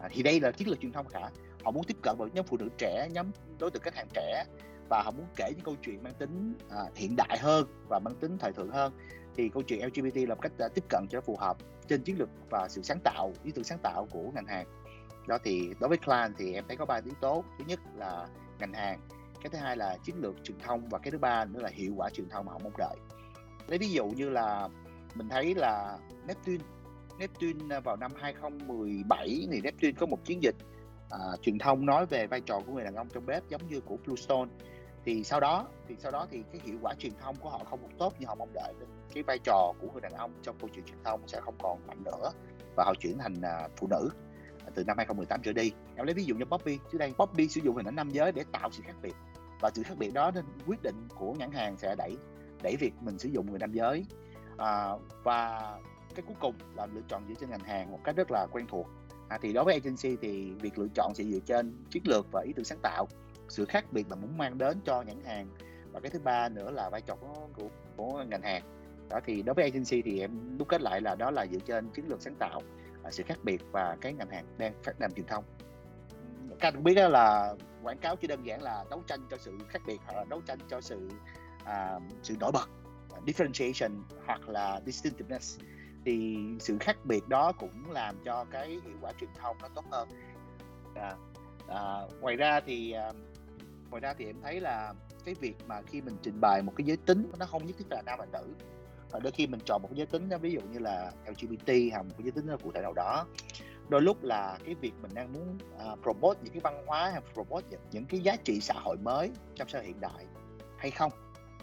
à, 0.00 0.08
thì 0.12 0.22
đây 0.22 0.40
là 0.40 0.50
chiến 0.50 0.68
lược 0.68 0.80
truyền 0.80 0.92
thông 0.92 1.06
cả. 1.08 1.30
Họ 1.64 1.70
muốn 1.70 1.84
tiếp 1.84 1.96
cận 2.02 2.16
vào 2.18 2.28
nhóm 2.34 2.46
phụ 2.46 2.56
nữ 2.56 2.68
trẻ 2.78 3.08
nhóm 3.12 3.30
đối 3.58 3.70
tượng 3.70 3.82
khách 3.82 3.96
hàng 3.96 4.08
trẻ 4.12 4.44
và 4.88 5.02
họ 5.02 5.10
muốn 5.10 5.26
kể 5.36 5.52
những 5.56 5.64
câu 5.64 5.74
chuyện 5.82 6.02
mang 6.02 6.14
tính 6.14 6.54
à, 6.70 6.84
hiện 6.94 7.16
đại 7.16 7.38
hơn 7.40 7.66
và 7.88 7.98
mang 7.98 8.14
tính 8.14 8.38
thời 8.38 8.52
thượng 8.52 8.70
hơn. 8.70 8.92
Thì 9.36 9.48
câu 9.48 9.62
chuyện 9.62 9.86
LGBT 9.86 10.16
là 10.16 10.34
một 10.34 10.40
cách 10.42 10.52
à, 10.58 10.68
tiếp 10.74 10.84
cận 10.88 11.06
cho 11.10 11.20
phù 11.20 11.36
hợp 11.36 11.56
trên 11.88 12.02
chiến 12.02 12.18
lược 12.18 12.28
và 12.50 12.68
sự 12.68 12.82
sáng 12.82 13.00
tạo 13.04 13.32
ý 13.44 13.52
tưởng 13.54 13.64
sáng 13.64 13.78
tạo 13.82 14.06
của 14.10 14.30
ngành 14.34 14.46
hàng. 14.46 14.66
Đó 15.28 15.38
thì 15.44 15.68
đối 15.80 15.88
với 15.88 15.98
client 15.98 16.34
thì 16.38 16.54
em 16.54 16.64
thấy 16.68 16.76
có 16.76 16.84
ba 16.84 17.00
yếu 17.04 17.14
tố. 17.20 17.44
Thứ 17.58 17.64
nhất 17.68 17.80
là 17.96 18.26
ngành 18.58 18.72
hàng 18.72 19.00
cái 19.42 19.50
thứ 19.50 19.58
hai 19.58 19.76
là 19.76 19.96
chiến 20.04 20.16
lược 20.20 20.44
truyền 20.44 20.58
thông 20.58 20.88
và 20.88 20.98
cái 20.98 21.10
thứ 21.10 21.18
ba 21.18 21.44
nữa 21.44 21.60
là 21.60 21.70
hiệu 21.72 21.92
quả 21.96 22.10
truyền 22.10 22.28
thông 22.28 22.46
mà 22.46 22.52
họ 22.52 22.58
mong 22.58 22.76
đợi. 22.78 22.96
Lấy 23.68 23.78
ví 23.78 23.90
dụ 23.90 24.06
như 24.06 24.30
là 24.30 24.68
mình 25.14 25.28
thấy 25.28 25.54
là 25.54 25.98
Neptune 26.26 26.64
Neptune 27.18 27.76
à, 27.76 27.80
vào 27.80 27.96
năm 27.96 28.12
2017 28.20 29.46
thì 29.50 29.60
Neptune 29.60 29.92
có 29.92 30.06
một 30.06 30.24
chiến 30.24 30.42
dịch 30.42 30.56
à, 31.10 31.18
truyền 31.42 31.58
thông 31.58 31.86
nói 31.86 32.06
về 32.06 32.26
vai 32.26 32.40
trò 32.40 32.60
của 32.66 32.72
người 32.72 32.84
đàn 32.84 32.94
ông 32.94 33.08
trong 33.08 33.26
bếp 33.26 33.48
giống 33.48 33.68
như 33.68 33.80
của 33.80 33.96
Bluestone. 34.04 34.50
Thì 35.04 35.24
sau 35.24 35.40
đó 35.40 35.68
thì 35.88 35.94
sau 35.98 36.12
đó 36.12 36.26
thì 36.30 36.42
cái 36.52 36.60
hiệu 36.64 36.76
quả 36.82 36.94
truyền 36.98 37.12
thông 37.20 37.36
của 37.36 37.50
họ 37.50 37.60
không 37.70 37.82
được 37.82 37.94
tốt 37.98 38.14
như 38.18 38.26
họ 38.26 38.34
mong 38.34 38.52
đợi 38.54 38.72
nên 38.78 38.88
cái 39.14 39.22
vai 39.22 39.38
trò 39.44 39.72
của 39.80 39.88
người 39.92 40.00
đàn 40.00 40.12
ông 40.12 40.32
trong 40.42 40.56
câu 40.60 40.68
chuyện 40.74 40.84
truyền 40.84 40.98
thông 41.04 41.28
sẽ 41.28 41.40
không 41.40 41.54
còn 41.58 41.86
mạnh 41.86 42.04
nữa 42.04 42.30
và 42.76 42.84
họ 42.84 42.94
chuyển 43.00 43.18
thành 43.18 43.42
à, 43.42 43.68
phụ 43.76 43.86
nữ 43.90 44.08
từ 44.74 44.84
năm 44.84 44.96
2018 44.96 45.42
trở 45.42 45.52
đi. 45.52 45.72
Em 45.96 46.06
lấy 46.06 46.14
ví 46.14 46.24
dụ 46.24 46.34
như 46.34 46.44
Bobby 46.44 46.78
trước 46.92 46.98
đây 46.98 47.12
Bobby 47.18 47.48
sử 47.48 47.60
dụng 47.64 47.76
hình 47.76 47.86
ảnh 47.86 47.96
nam 47.96 48.10
giới 48.10 48.32
để 48.32 48.44
tạo 48.52 48.70
sự 48.72 48.82
khác 48.86 48.96
biệt. 49.02 49.14
Và 49.60 49.70
sự 49.74 49.82
khác 49.82 49.94
biệt 49.98 50.14
đó 50.14 50.30
nên 50.34 50.44
quyết 50.66 50.82
định 50.82 51.08
của 51.14 51.32
nhãn 51.32 51.50
hàng 51.52 51.76
sẽ 51.76 51.94
đẩy 51.98 52.16
đẩy 52.62 52.76
việc 52.76 52.94
mình 53.00 53.18
sử 53.18 53.28
dụng 53.28 53.50
người 53.50 53.58
nam 53.58 53.72
giới. 53.72 54.04
À, 54.56 54.90
và 55.22 55.72
cái 56.14 56.24
cuối 56.26 56.36
cùng 56.40 56.54
là 56.76 56.86
lựa 56.86 57.00
chọn 57.08 57.22
dựa 57.28 57.34
trên 57.40 57.50
ngành 57.50 57.64
hàng 57.64 57.90
một 57.90 58.00
cách 58.04 58.16
rất 58.16 58.30
là 58.30 58.46
quen 58.52 58.66
thuộc. 58.68 58.86
À, 59.28 59.38
thì 59.42 59.52
đối 59.52 59.64
với 59.64 59.74
agency 59.74 60.16
thì 60.22 60.50
việc 60.50 60.78
lựa 60.78 60.88
chọn 60.94 61.12
sẽ 61.14 61.24
dựa 61.24 61.38
trên 61.46 61.84
chiến 61.90 62.02
lược 62.06 62.26
và 62.32 62.42
ý 62.46 62.52
tưởng 62.56 62.64
sáng 62.64 62.78
tạo. 62.82 63.08
Sự 63.48 63.64
khác 63.64 63.84
biệt 63.92 64.06
mà 64.08 64.16
muốn 64.16 64.38
mang 64.38 64.58
đến 64.58 64.80
cho 64.84 65.02
nhãn 65.02 65.24
hàng. 65.24 65.48
Và 65.92 66.00
cái 66.00 66.10
thứ 66.10 66.18
ba 66.18 66.48
nữa 66.48 66.70
là 66.70 66.90
vai 66.90 67.00
trò 67.00 67.14
của, 67.14 67.48
của, 67.56 67.68
của 67.96 68.24
ngành 68.28 68.42
hàng. 68.42 68.62
Đó 69.10 69.20
thì 69.24 69.42
đối 69.42 69.54
với 69.54 69.64
agency 69.64 70.02
thì 70.02 70.20
em 70.20 70.58
đúc 70.58 70.68
kết 70.68 70.80
lại 70.80 71.00
là 71.00 71.14
đó 71.14 71.30
là 71.30 71.46
dựa 71.46 71.58
trên 71.58 71.88
chiến 71.90 72.08
lược 72.08 72.22
sáng 72.22 72.34
tạo 72.34 72.62
sự 73.10 73.22
khác 73.26 73.38
biệt 73.42 73.62
và 73.70 73.96
cái 74.00 74.12
ngành 74.12 74.30
hàng 74.30 74.46
đang 74.58 74.72
phát 74.82 75.00
làm 75.00 75.12
truyền 75.12 75.26
thông. 75.26 75.44
Các 76.60 76.74
bạn 76.74 76.84
biết 76.84 76.94
đó 76.94 77.08
là 77.08 77.54
quảng 77.82 77.98
cáo 77.98 78.16
chỉ 78.16 78.26
đơn 78.28 78.46
giản 78.46 78.62
là 78.62 78.84
đấu 78.90 79.02
tranh 79.06 79.20
cho 79.30 79.36
sự 79.36 79.58
khác 79.68 79.82
biệt 79.86 80.00
hoặc 80.04 80.16
là 80.16 80.24
đấu 80.24 80.40
tranh 80.46 80.58
cho 80.68 80.80
sự 80.80 81.10
à, 81.64 81.98
sự 82.22 82.34
nổi 82.40 82.52
bật 82.52 82.68
differentiation 83.26 83.90
hoặc 84.26 84.48
là 84.48 84.80
distinctiveness. 84.86 85.60
Thì 86.04 86.36
sự 86.60 86.76
khác 86.80 86.96
biệt 87.04 87.28
đó 87.28 87.52
cũng 87.52 87.90
làm 87.90 88.16
cho 88.24 88.44
cái 88.50 88.68
hiệu 88.68 88.96
quả 89.00 89.12
truyền 89.20 89.30
thông 89.34 89.56
nó 89.62 89.68
tốt 89.74 89.84
hơn. 89.90 90.08
À, 90.94 91.16
à, 91.68 92.00
ngoài 92.20 92.36
ra 92.36 92.60
thì 92.66 92.92
à, 92.92 93.12
ngoài 93.90 94.00
ra 94.00 94.14
thì 94.18 94.26
em 94.26 94.36
thấy 94.42 94.60
là 94.60 94.94
cái 95.24 95.34
việc 95.34 95.56
mà 95.66 95.82
khi 95.82 96.00
mình 96.00 96.16
trình 96.22 96.40
bày 96.40 96.62
một 96.62 96.72
cái 96.76 96.84
giới 96.84 96.96
tính 96.96 97.30
nó 97.38 97.46
không 97.46 97.66
nhất 97.66 97.76
thiết 97.78 97.86
là 97.90 98.02
nam 98.06 98.18
và 98.18 98.26
nữ 98.32 98.54
và 99.16 99.20
đôi 99.22 99.32
khi 99.32 99.46
mình 99.46 99.60
chọn 99.66 99.82
một 99.82 99.88
cái 99.88 99.96
giới 99.96 100.06
tính 100.06 100.28
ví 100.40 100.52
dụ 100.52 100.60
như 100.60 100.78
là 100.78 101.12
LGBT 101.26 101.72
hoặc 101.92 102.02
một 102.02 102.14
cái 102.18 102.24
giới 102.24 102.32
tính 102.32 102.46
cụ 102.62 102.72
thể 102.74 102.80
nào 102.80 102.92
đó. 102.92 103.26
Đôi 103.88 104.02
lúc 104.02 104.22
là 104.22 104.58
cái 104.64 104.74
việc 104.74 104.92
mình 105.02 105.10
đang 105.14 105.32
muốn 105.32 105.58
uh, 105.92 106.02
promote 106.02 106.40
những 106.42 106.52
cái 106.52 106.60
văn 106.60 106.86
hóa 106.86 107.10
hay 107.10 107.20
promote 107.34 107.66
những, 107.70 107.80
những 107.92 108.04
cái 108.04 108.20
giá 108.20 108.36
trị 108.36 108.60
xã 108.60 108.74
hội 108.74 108.96
mới 108.96 109.30
trong 109.54 109.68
xã 109.68 109.78
hội 109.78 109.86
hiện 109.86 110.00
đại 110.00 110.26
hay 110.78 110.90
không? 110.90 111.12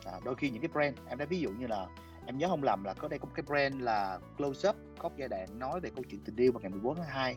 À, 0.06 0.12
đôi 0.26 0.36
khi 0.36 0.50
những 0.50 0.62
cái 0.62 0.70
brand 0.74 0.98
em 1.08 1.18
đã 1.18 1.26
ví 1.26 1.40
dụ 1.40 1.50
như 1.50 1.68
là 1.68 1.88
em 2.26 2.38
nhớ 2.38 2.48
không 2.48 2.64
lầm 2.64 2.84
là 2.84 2.94
có 2.94 3.08
đây 3.08 3.20
có 3.20 3.26
một 3.26 3.32
cái 3.36 3.44
brand 3.48 3.82
là 3.82 4.20
close 4.38 4.70
up 4.70 4.76
có 5.00 5.10
giai 5.18 5.28
đoạn 5.28 5.60
nói 5.60 5.80
về 5.80 5.90
câu 5.96 6.04
chuyện 6.10 6.22
tình 6.26 6.36
yêu 6.36 6.52
vào 6.52 6.62
ngày 6.62 6.70
14 6.70 6.96
tháng 6.96 7.06
2 7.06 7.36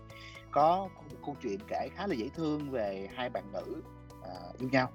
có, 0.50 0.88
một 1.10 1.18
câu 1.26 1.36
chuyện 1.42 1.58
kể 1.68 1.88
khá 1.96 2.06
là 2.06 2.14
dễ 2.14 2.28
thương 2.34 2.70
về 2.70 3.08
hai 3.14 3.30
bạn 3.30 3.52
nữ 3.52 3.82
uh, 4.20 4.58
yêu 4.58 4.68
nhau. 4.72 4.90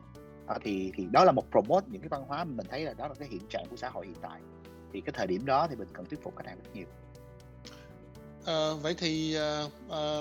À, 0.48 0.58
thì 0.64 0.92
thì 0.96 1.08
đó 1.12 1.24
là 1.24 1.32
một 1.32 1.44
promote 1.52 1.86
những 1.90 2.02
cái 2.02 2.10
văn 2.10 2.24
hóa 2.28 2.44
mình 2.44 2.68
thấy 2.70 2.86
là 2.86 2.94
đó 2.94 3.08
là 3.08 3.14
cái 3.20 3.28
hiện 3.28 3.48
trạng 3.50 3.66
của 3.70 3.76
xã 3.76 3.90
hội 3.90 4.06
hiện 4.06 4.18
tại 4.22 4.42
thì 4.94 5.02
cái 5.02 5.14
thời 5.18 5.28
điểm 5.28 5.46
đó 5.46 5.68
thì 5.70 5.76
mình 5.76 5.88
cần 5.94 6.06
thuyết 6.06 6.24
phục 6.24 6.38
khách 6.38 6.48
hàng 6.48 6.58
rất 6.64 6.70
nhiều 6.74 6.86
À, 8.46 8.74
vậy 8.82 8.96
thì 8.98 9.36
à, 9.36 9.64
à, 9.90 10.20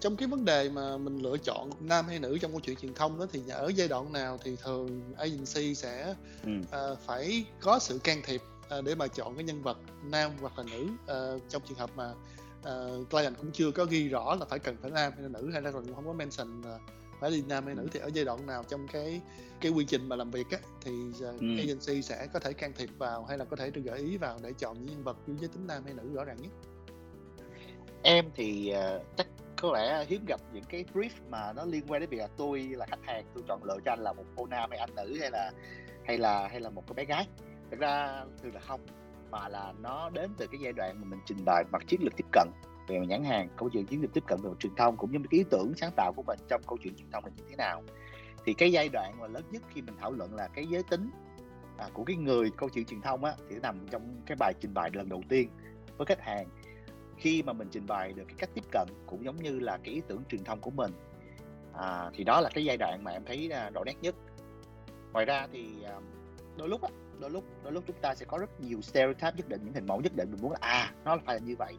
trong 0.00 0.16
cái 0.16 0.28
vấn 0.28 0.44
đề 0.44 0.70
mà 0.70 0.96
mình 0.96 1.18
lựa 1.18 1.36
chọn 1.36 1.70
nam 1.80 2.06
hay 2.06 2.18
nữ 2.18 2.38
trong 2.40 2.50
câu 2.50 2.60
chuyện 2.60 2.76
truyền 2.76 2.94
thông 2.94 3.18
đó 3.18 3.26
thì 3.32 3.40
ở 3.50 3.72
giai 3.74 3.88
đoạn 3.88 4.12
nào 4.12 4.38
thì 4.44 4.56
thường 4.62 5.14
agency 5.16 5.74
sẽ 5.74 6.14
ừ. 6.44 6.50
à, 6.70 6.80
phải 7.06 7.44
có 7.60 7.78
sự 7.78 7.98
can 8.04 8.22
thiệp 8.24 8.42
à, 8.68 8.80
để 8.80 8.94
mà 8.94 9.06
chọn 9.06 9.34
cái 9.34 9.44
nhân 9.44 9.62
vật 9.62 9.78
nam 10.04 10.30
hoặc 10.40 10.58
là 10.58 10.64
nữ 10.70 10.86
à, 11.06 11.16
trong 11.48 11.62
trường 11.68 11.78
hợp 11.78 11.90
mà 11.96 12.12
à, 12.64 12.72
client 13.10 13.34
cũng 13.38 13.50
chưa 13.52 13.70
có 13.70 13.84
ghi 13.84 14.08
rõ 14.08 14.34
là 14.34 14.46
phải 14.46 14.58
cần 14.58 14.76
phải 14.82 14.90
nam 14.90 15.12
hay 15.12 15.22
là 15.22 15.28
nữ 15.28 15.50
hay 15.52 15.62
là 15.62 15.70
còn 15.70 15.94
không 15.94 16.06
có 16.06 16.12
mention 16.12 16.62
phải 17.24 17.30
đi 17.30 17.44
nam 17.48 17.66
hay 17.66 17.74
nữ 17.74 17.88
thì 17.92 18.00
ở 18.00 18.10
giai 18.14 18.24
đoạn 18.24 18.46
nào 18.46 18.64
trong 18.68 18.88
cái 18.88 19.20
cái 19.60 19.72
quy 19.72 19.84
trình 19.84 20.08
mà 20.08 20.16
làm 20.16 20.30
việc 20.30 20.50
á 20.50 20.58
thì 20.80 20.92
uh, 21.08 21.40
ừ. 21.40 21.46
agency 21.58 22.02
sẽ 22.02 22.26
có 22.32 22.38
thể 22.38 22.52
can 22.52 22.72
thiệp 22.72 22.88
vào 22.98 23.24
hay 23.24 23.38
là 23.38 23.44
có 23.44 23.56
thể 23.56 23.70
được 23.70 23.80
gợi 23.84 23.98
ý 23.98 24.16
vào 24.16 24.38
để 24.42 24.52
chọn 24.58 24.76
những 24.78 24.86
nhân 24.86 25.04
vật 25.04 25.16
với 25.26 25.36
giới 25.40 25.48
tính 25.48 25.66
nam 25.66 25.84
hay 25.84 25.94
nữ 25.94 26.10
rõ 26.14 26.24
ràng 26.24 26.36
nhất? 26.42 26.52
Em 28.02 28.24
thì 28.34 28.72
uh, 28.96 29.02
chắc 29.16 29.26
có 29.60 29.72
lẽ 29.72 30.04
hiếm 30.08 30.24
gặp 30.28 30.40
những 30.52 30.64
cái 30.68 30.84
brief 30.94 31.10
mà 31.30 31.52
nó 31.52 31.64
liên 31.64 31.82
quan 31.88 32.00
đến 32.00 32.10
việc 32.10 32.18
là 32.18 32.28
tôi 32.36 32.60
là 32.60 32.86
khách 32.86 33.04
hàng 33.06 33.24
tôi 33.34 33.44
chọn 33.48 33.64
lựa 33.64 33.78
cho 33.84 33.92
anh 33.92 33.98
là 33.98 34.12
một 34.12 34.24
cô 34.36 34.46
nam 34.46 34.70
hay 34.70 34.78
anh 34.78 34.94
nữ 34.94 35.18
hay 35.20 35.30
là 35.30 35.52
hay 36.04 36.18
là 36.18 36.48
hay 36.48 36.60
là 36.60 36.70
một 36.70 36.82
cái 36.86 36.94
bé 36.94 37.04
gái. 37.04 37.26
Thực 37.70 37.80
ra 37.80 38.24
thường 38.42 38.54
là 38.54 38.60
không 38.60 38.80
mà 39.30 39.48
là 39.48 39.72
nó 39.80 40.10
đến 40.10 40.30
từ 40.38 40.46
cái 40.46 40.60
giai 40.62 40.72
đoạn 40.72 41.00
mà 41.00 41.04
mình 41.10 41.20
trình 41.26 41.44
bày 41.44 41.64
mặt 41.72 41.82
chiến 41.86 42.00
lược 42.02 42.16
tiếp 42.16 42.26
cận 42.32 42.48
về 42.86 42.98
nhãn 42.98 43.24
hàng 43.24 43.48
câu 43.56 43.68
chuyện 43.70 43.86
chiến 43.86 44.02
lược 44.02 44.12
tiếp 44.12 44.24
cận 44.26 44.38
về 44.42 44.50
mặt 44.50 44.56
truyền 44.58 44.74
thông 44.74 44.96
cũng 44.96 45.12
như 45.12 45.18
cái 45.30 45.38
ý 45.38 45.44
tưởng 45.50 45.72
sáng 45.76 45.90
tạo 45.96 46.12
của 46.16 46.22
mình 46.22 46.38
trong 46.48 46.62
câu 46.66 46.78
chuyện 46.82 46.94
truyền 46.94 47.10
thông 47.10 47.24
là 47.24 47.30
như 47.36 47.42
thế 47.50 47.56
nào. 47.56 47.82
Thì 48.44 48.54
cái 48.54 48.72
giai 48.72 48.88
đoạn 48.88 49.14
mà 49.20 49.26
lớn 49.26 49.42
nhất 49.50 49.62
khi 49.74 49.82
mình 49.82 49.94
thảo 50.00 50.12
luận 50.12 50.34
là 50.34 50.48
cái 50.48 50.66
giới 50.66 50.82
tính 50.82 51.10
à, 51.78 51.88
của 51.92 52.04
cái 52.04 52.16
người 52.16 52.50
câu 52.56 52.68
chuyện 52.68 52.84
truyền 52.84 53.00
thông 53.00 53.24
á 53.24 53.32
thì 53.48 53.56
nằm 53.62 53.88
trong 53.90 54.22
cái 54.26 54.36
bài 54.36 54.52
trình 54.60 54.74
bày 54.74 54.90
lần 54.92 55.08
đầu 55.08 55.22
tiên 55.28 55.48
với 55.96 56.06
khách 56.06 56.20
hàng. 56.20 56.46
Khi 57.16 57.42
mà 57.42 57.52
mình 57.52 57.68
trình 57.70 57.86
bày 57.86 58.12
được 58.12 58.24
cái 58.28 58.36
cách 58.38 58.50
tiếp 58.54 58.64
cận 58.72 58.88
cũng 59.06 59.24
giống 59.24 59.36
như 59.42 59.58
là 59.60 59.78
cái 59.84 59.94
ý 59.94 60.02
tưởng 60.08 60.22
truyền 60.28 60.44
thông 60.44 60.60
của 60.60 60.70
mình. 60.70 60.92
À, 61.72 62.10
thì 62.14 62.24
đó 62.24 62.40
là 62.40 62.50
cái 62.54 62.64
giai 62.64 62.76
đoạn 62.76 63.04
mà 63.04 63.10
em 63.10 63.24
thấy 63.24 63.50
à, 63.50 63.70
rõ 63.70 63.84
nét 63.84 63.96
nhất. 64.00 64.14
Ngoài 65.12 65.24
ra 65.24 65.46
thì 65.52 65.82
à, 65.82 66.00
đôi 66.56 66.68
lúc 66.68 66.82
á 66.82 66.88
đôi 67.20 67.30
lúc 67.30 67.44
đôi 67.62 67.72
lúc 67.72 67.84
chúng 67.86 67.96
ta 68.00 68.14
sẽ 68.14 68.26
có 68.26 68.38
rất 68.38 68.60
nhiều 68.60 68.80
stereotype 68.80 69.32
nhất 69.36 69.48
định 69.48 69.60
những 69.64 69.74
hình 69.74 69.86
mẫu 69.86 70.00
nhất 70.00 70.12
định. 70.16 70.30
Mình 70.30 70.42
muốn 70.42 70.52
là 70.52 70.58
à 70.60 70.92
nó 71.04 71.18
phải 71.24 71.34
là 71.34 71.46
như 71.46 71.56
vậy 71.56 71.74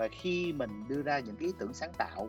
và 0.00 0.08
khi 0.08 0.52
mình 0.52 0.84
đưa 0.88 1.02
ra 1.02 1.18
những 1.18 1.36
cái 1.36 1.46
ý 1.46 1.54
tưởng 1.58 1.74
sáng 1.74 1.92
tạo 1.98 2.28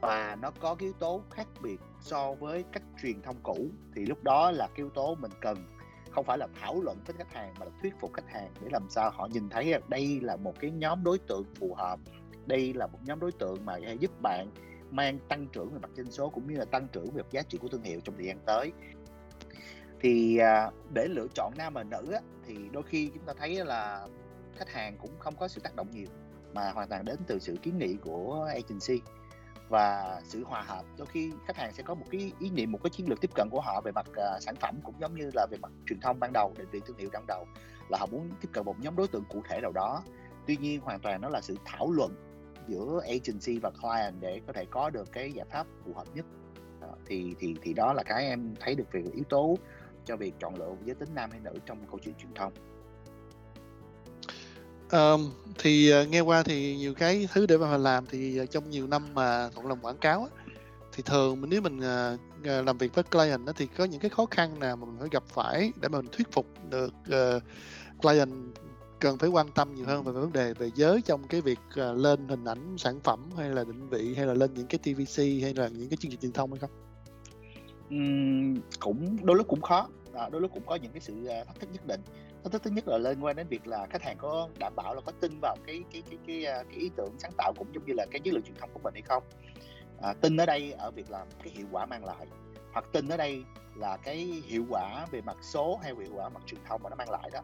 và 0.00 0.36
nó 0.42 0.50
có 0.60 0.74
cái 0.74 0.86
yếu 0.86 0.92
tố 0.92 1.22
khác 1.30 1.46
biệt 1.62 1.80
so 2.00 2.34
với 2.34 2.64
cách 2.72 2.82
truyền 3.02 3.22
thông 3.22 3.36
cũ, 3.42 3.68
thì 3.94 4.06
lúc 4.06 4.22
đó 4.22 4.50
là 4.50 4.66
cái 4.66 4.76
yếu 4.76 4.90
tố 4.90 5.14
mình 5.14 5.30
cần 5.40 5.66
không 6.10 6.24
phải 6.24 6.38
là 6.38 6.46
thảo 6.60 6.80
luận 6.82 6.98
với 7.06 7.16
khách 7.18 7.32
hàng 7.32 7.54
mà 7.58 7.66
là 7.66 7.72
thuyết 7.82 7.94
phục 8.00 8.12
khách 8.12 8.28
hàng 8.28 8.50
để 8.60 8.68
làm 8.72 8.86
sao 8.90 9.10
họ 9.10 9.26
nhìn 9.26 9.48
thấy 9.48 9.70
rằng 9.70 9.82
đây 9.88 10.20
là 10.22 10.36
một 10.36 10.54
cái 10.60 10.70
nhóm 10.70 11.04
đối 11.04 11.18
tượng 11.18 11.44
phù 11.54 11.74
hợp, 11.74 11.98
đây 12.46 12.74
là 12.74 12.86
một 12.86 12.98
nhóm 13.04 13.20
đối 13.20 13.32
tượng 13.32 13.64
mà 13.64 13.78
sẽ 13.80 13.94
giúp 13.94 14.10
bạn 14.22 14.50
mang 14.90 15.18
tăng 15.28 15.46
trưởng 15.52 15.70
về 15.72 15.78
mặt 15.82 15.90
doanh 15.96 16.10
số 16.10 16.28
cũng 16.28 16.46
như 16.46 16.56
là 16.56 16.64
tăng 16.64 16.88
trưởng 16.92 17.10
về 17.10 17.22
giá 17.30 17.42
trị 17.42 17.58
của 17.58 17.68
thương 17.68 17.82
hiệu 17.82 18.00
trong 18.04 18.14
thời 18.16 18.26
gian 18.26 18.38
tới. 18.46 18.72
Thì 20.00 20.38
à, 20.38 20.70
để 20.94 21.08
lựa 21.10 21.26
chọn 21.34 21.52
nam 21.56 21.74
và 21.74 21.82
nữ 21.82 22.16
thì 22.46 22.56
đôi 22.72 22.82
khi 22.82 23.10
chúng 23.14 23.24
ta 23.24 23.32
thấy 23.38 23.64
là 23.64 24.08
khách 24.56 24.68
hàng 24.68 24.96
cũng 24.98 25.18
không 25.18 25.36
có 25.36 25.48
sự 25.48 25.60
tác 25.60 25.76
động 25.76 25.90
nhiều 25.90 26.06
mà 26.54 26.70
hoàn 26.70 26.88
toàn 26.88 27.04
đến 27.04 27.16
từ 27.26 27.38
sự 27.38 27.56
kiến 27.62 27.78
nghị 27.78 27.94
của 27.94 28.44
agency. 28.48 29.02
Và 29.68 30.20
sự 30.24 30.44
hòa 30.44 30.62
hợp 30.62 30.84
đôi 30.98 31.06
khi 31.06 31.32
khách 31.46 31.56
hàng 31.56 31.72
sẽ 31.72 31.82
có 31.82 31.94
một 31.94 32.06
cái 32.10 32.32
ý 32.38 32.50
niệm 32.50 32.72
một 32.72 32.78
cái 32.82 32.90
chiến 32.90 33.08
lược 33.08 33.20
tiếp 33.20 33.30
cận 33.34 33.48
của 33.50 33.60
họ 33.60 33.80
về 33.84 33.92
mặt 33.92 34.06
uh, 34.10 34.42
sản 34.42 34.54
phẩm 34.60 34.80
cũng 34.84 34.94
giống 35.00 35.14
như 35.14 35.30
là 35.34 35.46
về 35.50 35.58
mặt 35.62 35.72
truyền 35.86 36.00
thông 36.00 36.20
ban 36.20 36.32
đầu 36.32 36.54
định 36.58 36.68
vị 36.70 36.80
thương 36.86 36.96
hiệu 36.96 37.10
ban 37.12 37.24
đầu 37.26 37.46
là 37.88 37.98
họ 37.98 38.06
muốn 38.06 38.30
tiếp 38.40 38.48
cận 38.52 38.64
một 38.64 38.80
nhóm 38.80 38.96
đối 38.96 39.08
tượng 39.08 39.24
cụ 39.28 39.42
thể 39.48 39.60
nào 39.60 39.72
đó. 39.72 40.02
Tuy 40.46 40.56
nhiên 40.56 40.80
hoàn 40.80 41.00
toàn 41.00 41.20
nó 41.20 41.28
là 41.28 41.40
sự 41.40 41.56
thảo 41.64 41.90
luận 41.92 42.14
giữa 42.68 43.00
agency 43.06 43.58
và 43.58 43.70
client 43.70 44.14
để 44.20 44.40
có 44.46 44.52
thể 44.52 44.64
có 44.70 44.90
được 44.90 45.12
cái 45.12 45.32
giải 45.32 45.46
pháp 45.50 45.66
phù 45.84 45.94
hợp 45.94 46.06
nhất. 46.14 46.26
Đó, 46.80 46.88
thì 47.06 47.34
thì 47.38 47.54
thì 47.62 47.72
đó 47.72 47.92
là 47.92 48.02
cái 48.02 48.26
em 48.26 48.54
thấy 48.60 48.74
được 48.74 48.92
về 48.92 49.04
yếu 49.14 49.24
tố 49.28 49.56
cho 50.04 50.16
việc 50.16 50.34
chọn 50.38 50.54
lựa 50.54 50.74
giới 50.84 50.94
tính 50.94 51.08
nam 51.14 51.30
hay 51.30 51.40
nữ 51.40 51.52
trong 51.66 51.86
câu 51.86 51.98
chuyện 52.02 52.14
truyền 52.14 52.34
thông 52.34 52.52
um, 54.92 55.30
thì, 55.58 55.92
uh, 56.02 56.08
nghe 56.08 56.20
qua 56.20 56.42
thì 56.42 56.76
nhiều 56.76 56.94
cái 56.94 57.28
thứ 57.32 57.46
để 57.46 57.56
mà 57.56 57.76
làm 57.76 58.06
thì, 58.06 58.40
uh, 58.40 58.50
trong 58.50 58.70
nhiều 58.70 58.86
năm 58.86 59.14
mà 59.14 59.48
Thuận 59.54 59.66
làm 59.66 59.80
quảng 59.80 59.98
cáo 59.98 60.20
á, 60.20 60.52
thì 60.92 61.02
thường 61.06 61.40
mình 61.40 61.50
nếu 61.50 61.60
mình, 61.60 61.78
uh, 61.78 62.66
làm 62.66 62.78
việc 62.78 62.94
với 62.94 63.04
client 63.04 63.46
á, 63.46 63.52
thì 63.56 63.66
có 63.66 63.84
những 63.84 64.00
cái 64.00 64.10
khó 64.10 64.26
khăn 64.26 64.60
nào 64.60 64.76
mà 64.76 64.86
mình 64.86 64.96
phải 65.00 65.08
gặp 65.12 65.22
phải 65.26 65.72
để 65.80 65.88
mà 65.88 66.00
mình 66.00 66.10
thuyết 66.12 66.32
phục 66.32 66.46
được, 66.70 66.92
uh, 67.08 67.42
client 68.02 68.32
cần 69.00 69.18
phải 69.18 69.28
quan 69.28 69.48
tâm 69.50 69.74
nhiều 69.74 69.86
hơn 69.86 70.04
về 70.04 70.12
vấn 70.12 70.32
đề 70.32 70.54
về 70.54 70.70
giới 70.74 71.02
trong 71.02 71.28
cái 71.28 71.40
việc 71.40 71.58
uh, 71.68 71.98
lên 71.98 72.28
hình 72.28 72.44
ảnh 72.44 72.74
sản 72.78 73.00
phẩm 73.00 73.30
hay 73.36 73.50
là 73.50 73.64
định 73.64 73.88
vị 73.88 74.14
hay 74.16 74.26
là 74.26 74.34
lên 74.34 74.54
những 74.54 74.66
cái 74.66 74.78
TVC 74.78 75.18
hay 75.42 75.54
là 75.54 75.68
những 75.68 75.88
cái 75.88 75.96
chương 76.00 76.10
trình 76.10 76.20
truyền 76.20 76.32
thông 76.32 76.52
hay 76.52 76.60
không? 76.60 76.70
Uhm, 77.94 78.60
cũng 78.80 79.16
đôi 79.22 79.36
lúc 79.36 79.48
cũng 79.48 79.62
khó, 79.62 79.88
à, 80.14 80.28
đôi 80.28 80.40
lúc 80.40 80.50
cũng 80.54 80.66
có 80.66 80.74
những 80.74 80.92
cái 80.92 81.00
sự 81.00 81.14
uh, 81.14 81.46
thách 81.46 81.60
thức 81.60 81.68
nhất 81.72 81.86
định. 81.86 82.00
Thách 82.44 82.52
thức 82.52 82.62
thứ 82.62 82.70
nhất 82.70 82.88
là 82.88 82.98
liên 82.98 83.24
quan 83.24 83.36
đến 83.36 83.48
việc 83.48 83.66
là 83.66 83.86
khách 83.90 84.02
hàng 84.02 84.16
có 84.18 84.48
đảm 84.58 84.72
bảo 84.76 84.94
là 84.94 85.00
có 85.00 85.12
tin 85.20 85.38
vào 85.42 85.56
cái 85.66 85.82
cái 85.92 86.02
cái 86.10 86.18
cái, 86.26 86.44
à, 86.44 86.62
cái 86.62 86.78
ý 86.78 86.90
tưởng 86.96 87.14
sáng 87.18 87.32
tạo 87.38 87.52
cũng 87.56 87.74
giống 87.74 87.86
như 87.86 87.92
là 87.96 88.06
cái 88.10 88.20
chiến 88.20 88.34
lược 88.34 88.44
truyền 88.44 88.56
thông 88.56 88.70
của 88.74 88.80
mình 88.84 88.94
hay 88.94 89.02
không. 89.02 89.22
À, 90.02 90.14
tin 90.20 90.36
ở 90.36 90.46
đây 90.46 90.72
ở 90.72 90.90
việc 90.90 91.10
làm 91.10 91.28
cái 91.42 91.52
hiệu 91.56 91.66
quả 91.72 91.86
mang 91.86 92.04
lại 92.04 92.26
hoặc 92.72 92.84
tin 92.92 93.08
ở 93.08 93.16
đây 93.16 93.44
là 93.74 93.96
cái 93.96 94.16
hiệu 94.46 94.64
quả 94.70 95.06
về 95.10 95.20
mặt 95.20 95.36
số 95.42 95.80
hay 95.82 95.94
hiệu 96.00 96.12
quả 96.14 96.28
mặt 96.28 96.42
truyền 96.46 96.60
thông 96.68 96.82
mà 96.82 96.90
nó 96.90 96.96
mang 96.96 97.10
lại 97.10 97.30
đó 97.32 97.40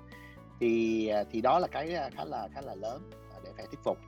thì 0.60 1.08
à, 1.08 1.24
thì 1.30 1.40
đó 1.40 1.58
là 1.58 1.68
cái 1.68 1.94
à, 1.94 2.10
khá 2.16 2.24
là 2.24 2.48
khá 2.54 2.60
là 2.60 2.74
lớn 2.74 3.10
để 3.44 3.50
phải 3.56 3.66
thuyết 3.66 3.80
phục 3.84 3.98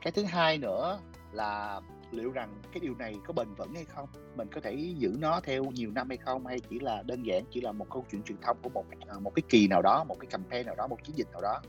cái 0.00 0.12
thứ 0.12 0.24
hai 0.24 0.58
nữa 0.58 1.00
là 1.32 1.80
liệu 2.12 2.32
rằng 2.32 2.54
cái 2.72 2.80
điều 2.80 2.94
này 2.94 3.14
có 3.26 3.32
bền 3.32 3.54
vững 3.54 3.74
hay 3.74 3.84
không? 3.84 4.08
Mình 4.36 4.48
có 4.54 4.60
thể 4.60 4.74
giữ 4.74 5.16
nó 5.18 5.40
theo 5.40 5.64
nhiều 5.64 5.90
năm 5.90 6.08
hay 6.08 6.18
không? 6.18 6.46
Hay 6.46 6.60
chỉ 6.60 6.78
là 6.78 7.02
đơn 7.02 7.22
giản 7.22 7.44
chỉ 7.50 7.60
là 7.60 7.72
một 7.72 7.86
câu 7.90 8.04
chuyện 8.10 8.22
truyền 8.22 8.38
thông 8.42 8.56
của 8.62 8.68
một 8.68 8.84
ờ, 9.06 9.20
một 9.20 9.34
cái 9.34 9.42
kỳ 9.48 9.68
nào 9.68 9.82
đó 9.82 10.04
một 10.08 10.16
cái 10.20 10.26
campaign 10.26 10.66
nào 10.66 10.74
đó 10.74 10.86
một 10.86 11.04
chiến 11.04 11.16
dịch 11.16 11.28
nào 11.32 11.40
đó? 11.40 11.60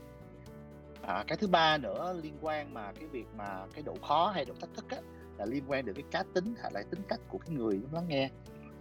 À, 1.02 1.24
cái 1.26 1.38
thứ 1.38 1.46
ba 1.46 1.78
nữa 1.78 2.16
liên 2.22 2.34
quan 2.40 2.74
mà 2.74 2.92
cái 2.92 3.08
việc 3.08 3.26
mà 3.36 3.66
cái 3.74 3.82
độ 3.82 3.94
khó 4.08 4.30
hay 4.34 4.44
độ 4.44 4.54
thách 4.60 4.70
thức 4.74 4.84
á, 4.90 4.98
là 5.38 5.46
liên 5.46 5.64
quan 5.68 5.84
đến 5.84 5.94
cái 5.94 6.04
cá 6.10 6.24
tính 6.34 6.54
hay 6.62 6.72
là 6.74 6.82
tính 6.90 7.02
cách 7.08 7.20
của 7.28 7.38
cái 7.38 7.50
người 7.50 7.80
lắng 7.92 8.08
nghe. 8.08 8.30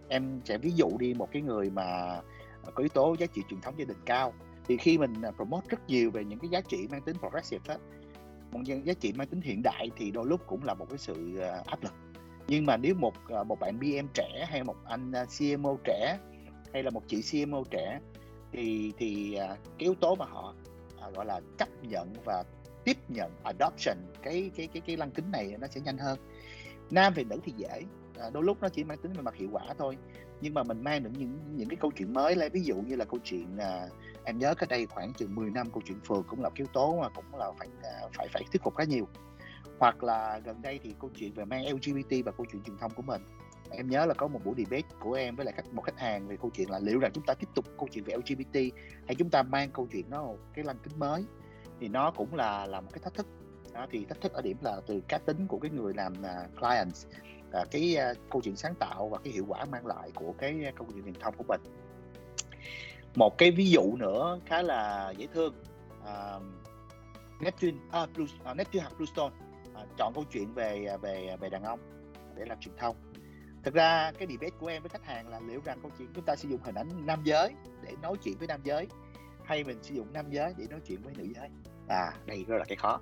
Em 0.07 0.41
sẽ 0.45 0.57
ví 0.57 0.71
dụ 0.75 0.97
đi 0.99 1.13
một 1.13 1.29
cái 1.31 1.41
người 1.41 1.69
mà 1.69 2.19
có 2.65 2.83
yếu 2.83 2.89
tố 2.89 3.15
giá 3.19 3.25
trị 3.25 3.41
truyền 3.49 3.61
thống 3.61 3.73
gia 3.77 3.85
đình 3.85 3.97
cao. 4.05 4.33
Thì 4.67 4.77
khi 4.77 4.97
mình 4.97 5.21
à, 5.21 5.31
promote 5.31 5.67
rất 5.69 5.79
nhiều 5.87 6.11
về 6.11 6.23
những 6.23 6.39
cái 6.39 6.49
giá 6.49 6.61
trị 6.61 6.87
mang 6.91 7.01
tính 7.01 7.17
progressive 7.19 7.63
đó, 7.67 7.75
một 8.51 8.59
giá 8.63 8.93
trị 8.93 9.13
mang 9.13 9.27
tính 9.27 9.41
hiện 9.41 9.61
đại 9.63 9.89
thì 9.97 10.11
đôi 10.11 10.25
lúc 10.25 10.41
cũng 10.47 10.63
là 10.63 10.73
một 10.73 10.85
cái 10.89 10.97
sự 10.97 11.37
ờ, 11.37 11.63
áp 11.65 11.83
lực. 11.83 11.93
Nhưng 12.47 12.65
mà 12.65 12.77
nếu 12.77 12.95
một 12.95 13.13
ờ, 13.29 13.43
một 13.43 13.59
bạn 13.59 13.79
BM 13.79 14.07
trẻ 14.13 14.45
hay 14.49 14.63
một 14.63 14.75
anh 14.85 15.11
ờ, 15.11 15.25
CMO 15.37 15.77
trẻ 15.83 16.17
hay 16.73 16.83
là 16.83 16.89
một 16.89 17.03
chị 17.07 17.21
CMO 17.31 17.63
trẻ 17.71 17.99
thì 18.51 18.93
thì 18.97 19.35
cái 19.37 19.57
yếu 19.77 19.95
tố 19.95 20.15
mà 20.15 20.25
họ 20.25 20.55
gọi 21.15 21.25
là 21.25 21.39
chấp 21.57 21.69
nhận 21.83 22.13
và 22.25 22.43
tiếp 22.83 22.97
nhận 23.07 23.31
adoption 23.43 23.97
cái 24.21 24.51
cái 24.55 24.67
cái 24.67 24.81
cái 24.85 24.97
lăng 24.97 25.11
kính 25.11 25.31
này 25.31 25.55
nó 25.59 25.67
sẽ 25.67 25.81
nhanh 25.81 25.97
hơn. 25.97 26.19
Nam 26.91 27.13
thì 27.15 27.23
nữ 27.23 27.39
thì 27.43 27.53
dễ 27.57 27.81
à, 28.19 28.29
đôi 28.33 28.43
lúc 28.43 28.57
nó 28.61 28.69
chỉ 28.69 28.83
mang 28.83 28.97
tính 28.97 29.13
về 29.13 29.21
mặt 29.21 29.35
hiệu 29.35 29.49
quả 29.51 29.63
thôi. 29.77 29.97
Nhưng 30.41 30.53
mà 30.53 30.63
mình 30.63 30.83
mang 30.83 31.03
được 31.03 31.09
những 31.17 31.39
những 31.55 31.69
cái 31.69 31.77
câu 31.81 31.91
chuyện 31.91 32.13
mới 32.13 32.35
lên 32.35 32.51
ví 32.51 32.61
dụ 32.61 32.75
như 32.75 32.95
là 32.95 33.05
câu 33.05 33.19
chuyện 33.23 33.57
à, 33.57 33.87
em 34.25 34.39
nhớ 34.39 34.55
cách 34.55 34.69
đây 34.69 34.85
khoảng 34.85 35.13
chừng 35.13 35.35
10 35.35 35.49
năm 35.49 35.71
câu 35.71 35.81
chuyện 35.85 35.99
phường 35.99 36.23
cũng 36.23 36.41
là 36.41 36.49
một 36.49 36.55
yếu 36.55 36.67
tố 36.73 36.99
mà 37.01 37.09
cũng 37.09 37.35
là 37.35 37.51
phải 37.59 37.67
à, 37.83 37.91
phải 38.13 38.27
phải 38.33 38.43
thuyết 38.51 38.63
phục 38.63 38.75
khá 38.75 38.83
nhiều. 38.83 39.07
Hoặc 39.79 40.03
là 40.03 40.39
gần 40.39 40.61
đây 40.61 40.79
thì 40.83 40.95
câu 40.99 41.09
chuyện 41.15 41.33
về 41.33 41.45
mang 41.45 41.65
LGBT 41.65 42.25
và 42.25 42.31
câu 42.31 42.45
chuyện 42.51 42.63
truyền 42.63 42.77
thông 42.77 42.91
của 42.93 43.01
mình. 43.01 43.21
Em 43.71 43.89
nhớ 43.89 44.05
là 44.05 44.13
có 44.13 44.27
một 44.27 44.39
buổi 44.45 44.55
debate 44.57 44.95
của 44.99 45.13
em 45.13 45.35
với 45.35 45.45
lại 45.45 45.53
khách 45.57 45.73
một 45.73 45.81
khách 45.81 45.99
hàng 45.99 46.27
về 46.27 46.37
câu 46.41 46.51
chuyện 46.53 46.69
là 46.69 46.79
liệu 46.79 46.99
rằng 46.99 47.11
chúng 47.13 47.25
ta 47.27 47.33
tiếp 47.33 47.47
tục 47.55 47.65
câu 47.77 47.87
chuyện 47.91 48.03
về 48.03 48.15
LGBT 48.15 48.59
hay 49.07 49.15
chúng 49.15 49.29
ta 49.29 49.43
mang 49.43 49.71
câu 49.71 49.87
chuyện 49.91 50.05
nó 50.09 50.27
cái 50.53 50.65
lăng 50.65 50.77
kính 50.83 50.99
mới. 50.99 51.25
Thì 51.79 51.87
nó 51.87 52.11
cũng 52.11 52.35
là 52.35 52.65
là 52.65 52.81
một 52.81 52.89
cái 52.93 52.99
thách 53.03 53.13
thức. 53.13 53.27
Đó, 53.73 53.87
thì 53.91 54.05
thách 54.05 54.21
thức 54.21 54.33
ở 54.33 54.41
điểm 54.41 54.57
là 54.61 54.81
từ 54.87 55.01
cá 55.07 55.17
tính 55.17 55.47
của 55.47 55.59
cái 55.59 55.71
người 55.71 55.93
làm 55.93 56.13
uh, 56.13 56.59
clients 56.59 57.05
uh, 57.61 57.71
cái 57.71 57.97
uh, 58.11 58.17
câu 58.31 58.41
chuyện 58.41 58.55
sáng 58.55 58.75
tạo 58.75 59.09
và 59.09 59.17
cái 59.23 59.33
hiệu 59.33 59.45
quả 59.47 59.65
mang 59.65 59.85
lại 59.85 60.11
của 60.15 60.33
cái 60.37 60.71
câu 60.75 60.87
chuyện 60.93 61.03
truyền 61.03 61.19
thông 61.19 61.35
của 61.37 61.43
mình 61.47 61.61
một 63.15 63.37
cái 63.37 63.51
ví 63.51 63.69
dụ 63.69 63.95
nữa 63.95 64.39
khá 64.45 64.61
là 64.61 65.13
dễ 65.17 65.27
thương. 65.33 65.53
À, 66.05 66.39
Neptune 67.39 67.77
à, 67.91 68.05
Blue, 68.15 68.27
à, 68.43 68.53
Neptune 68.53 68.81
hoặc 68.81 68.97
Bluestone 68.97 69.35
à, 69.75 69.85
chọn 69.97 70.13
câu 70.13 70.23
chuyện 70.31 70.53
về 70.53 70.85
à, 70.85 70.97
về 70.97 71.27
à, 71.27 71.35
về 71.35 71.49
đàn 71.49 71.63
ông 71.63 71.79
để 72.35 72.45
làm 72.45 72.59
truyền 72.59 72.75
thông. 72.77 72.95
Thực 73.63 73.73
ra 73.73 74.11
cái 74.11 74.27
debate 74.27 74.57
của 74.59 74.67
em 74.67 74.83
với 74.83 74.89
khách 74.89 75.05
hàng 75.05 75.27
là 75.27 75.39
liệu 75.39 75.61
rằng 75.65 75.79
câu 75.81 75.91
chuyện 75.97 76.07
chúng 76.15 76.25
ta 76.25 76.35
sử 76.35 76.49
dụng 76.49 76.59
hình 76.63 76.75
ảnh 76.75 77.05
nam 77.05 77.21
giới 77.23 77.53
để 77.81 77.93
nói 78.01 78.15
chuyện 78.23 78.37
với 78.37 78.47
nam 78.47 78.61
giới 78.63 78.87
hay 79.45 79.63
mình 79.63 79.83
sử 79.83 79.95
dụng 79.95 80.13
nam 80.13 80.31
giới 80.31 80.53
để 80.57 80.65
nói 80.69 80.79
chuyện 80.87 81.01
với 81.01 81.13
nữ 81.17 81.25
giới? 81.35 81.49
À 81.87 82.13
đây 82.25 82.45
rất 82.47 82.57
là 82.57 82.65
cái 82.67 82.75
khó. 82.75 83.01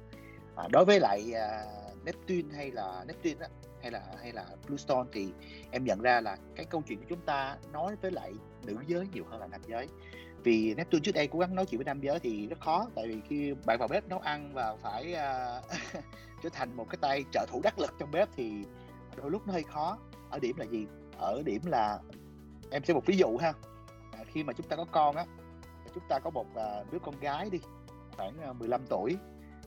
À, 0.55 0.67
đối 0.71 0.85
với 0.85 0.99
lại 0.99 1.33
à, 1.33 1.65
Neptune 2.11 2.55
hay 2.55 2.71
là 2.71 3.03
Neptune 3.07 3.35
á, 3.39 3.47
hay 3.81 3.91
là 3.91 4.01
hay 4.21 4.31
là 4.33 4.45
Bluestone 4.67 5.09
thì 5.13 5.27
em 5.71 5.83
nhận 5.83 6.01
ra 6.01 6.21
là 6.21 6.37
cái 6.55 6.65
câu 6.65 6.81
chuyện 6.87 6.99
của 6.99 7.05
chúng 7.09 7.21
ta 7.25 7.57
nói 7.73 7.95
với 8.01 8.11
lại 8.11 8.33
nữ 8.65 8.75
giới 8.87 9.07
nhiều 9.13 9.23
hơn 9.29 9.39
là 9.39 9.47
nam 9.47 9.61
giới. 9.67 9.87
Vì 10.43 10.73
Neptune 10.75 11.01
trước 11.03 11.11
đây 11.11 11.27
cố 11.27 11.39
gắng 11.39 11.55
nói 11.55 11.65
chuyện 11.65 11.79
với 11.79 11.85
nam 11.85 12.01
giới 12.01 12.19
thì 12.19 12.47
rất 12.47 12.59
khó 12.59 12.87
tại 12.95 13.07
vì 13.07 13.21
khi 13.29 13.53
bạn 13.65 13.79
vào 13.79 13.87
bếp 13.87 14.07
nấu 14.07 14.19
ăn 14.19 14.51
và 14.53 14.75
phải 14.81 15.13
uh, 15.13 16.03
trở 16.43 16.49
thành 16.53 16.75
một 16.75 16.85
cái 16.89 16.97
tay 17.01 17.23
trợ 17.31 17.45
thủ 17.49 17.61
đắc 17.63 17.79
lực 17.79 17.93
trong 17.99 18.11
bếp 18.11 18.29
thì 18.35 18.51
đôi 19.15 19.31
lúc 19.31 19.47
nó 19.47 19.53
hơi 19.53 19.63
khó. 19.63 19.97
Ở 20.29 20.39
điểm 20.39 20.57
là 20.57 20.65
gì? 20.65 20.87
Ở 21.17 21.41
điểm 21.45 21.61
là 21.65 21.99
em 22.71 22.83
sẽ 22.83 22.93
một 22.93 23.05
ví 23.05 23.17
dụ 23.17 23.37
ha. 23.37 23.53
À, 24.11 24.23
khi 24.27 24.43
mà 24.43 24.53
chúng 24.53 24.67
ta 24.67 24.75
có 24.75 24.85
con 24.91 25.15
á 25.15 25.25
chúng 25.93 26.03
ta 26.09 26.19
có 26.19 26.29
một 26.29 26.45
uh, 26.51 26.91
đứa 26.91 26.99
con 26.99 27.19
gái 27.19 27.49
đi 27.49 27.59
khoảng 28.17 28.41
à, 28.41 28.49
uh, 28.49 28.55
15 28.59 28.81
tuổi 28.89 29.17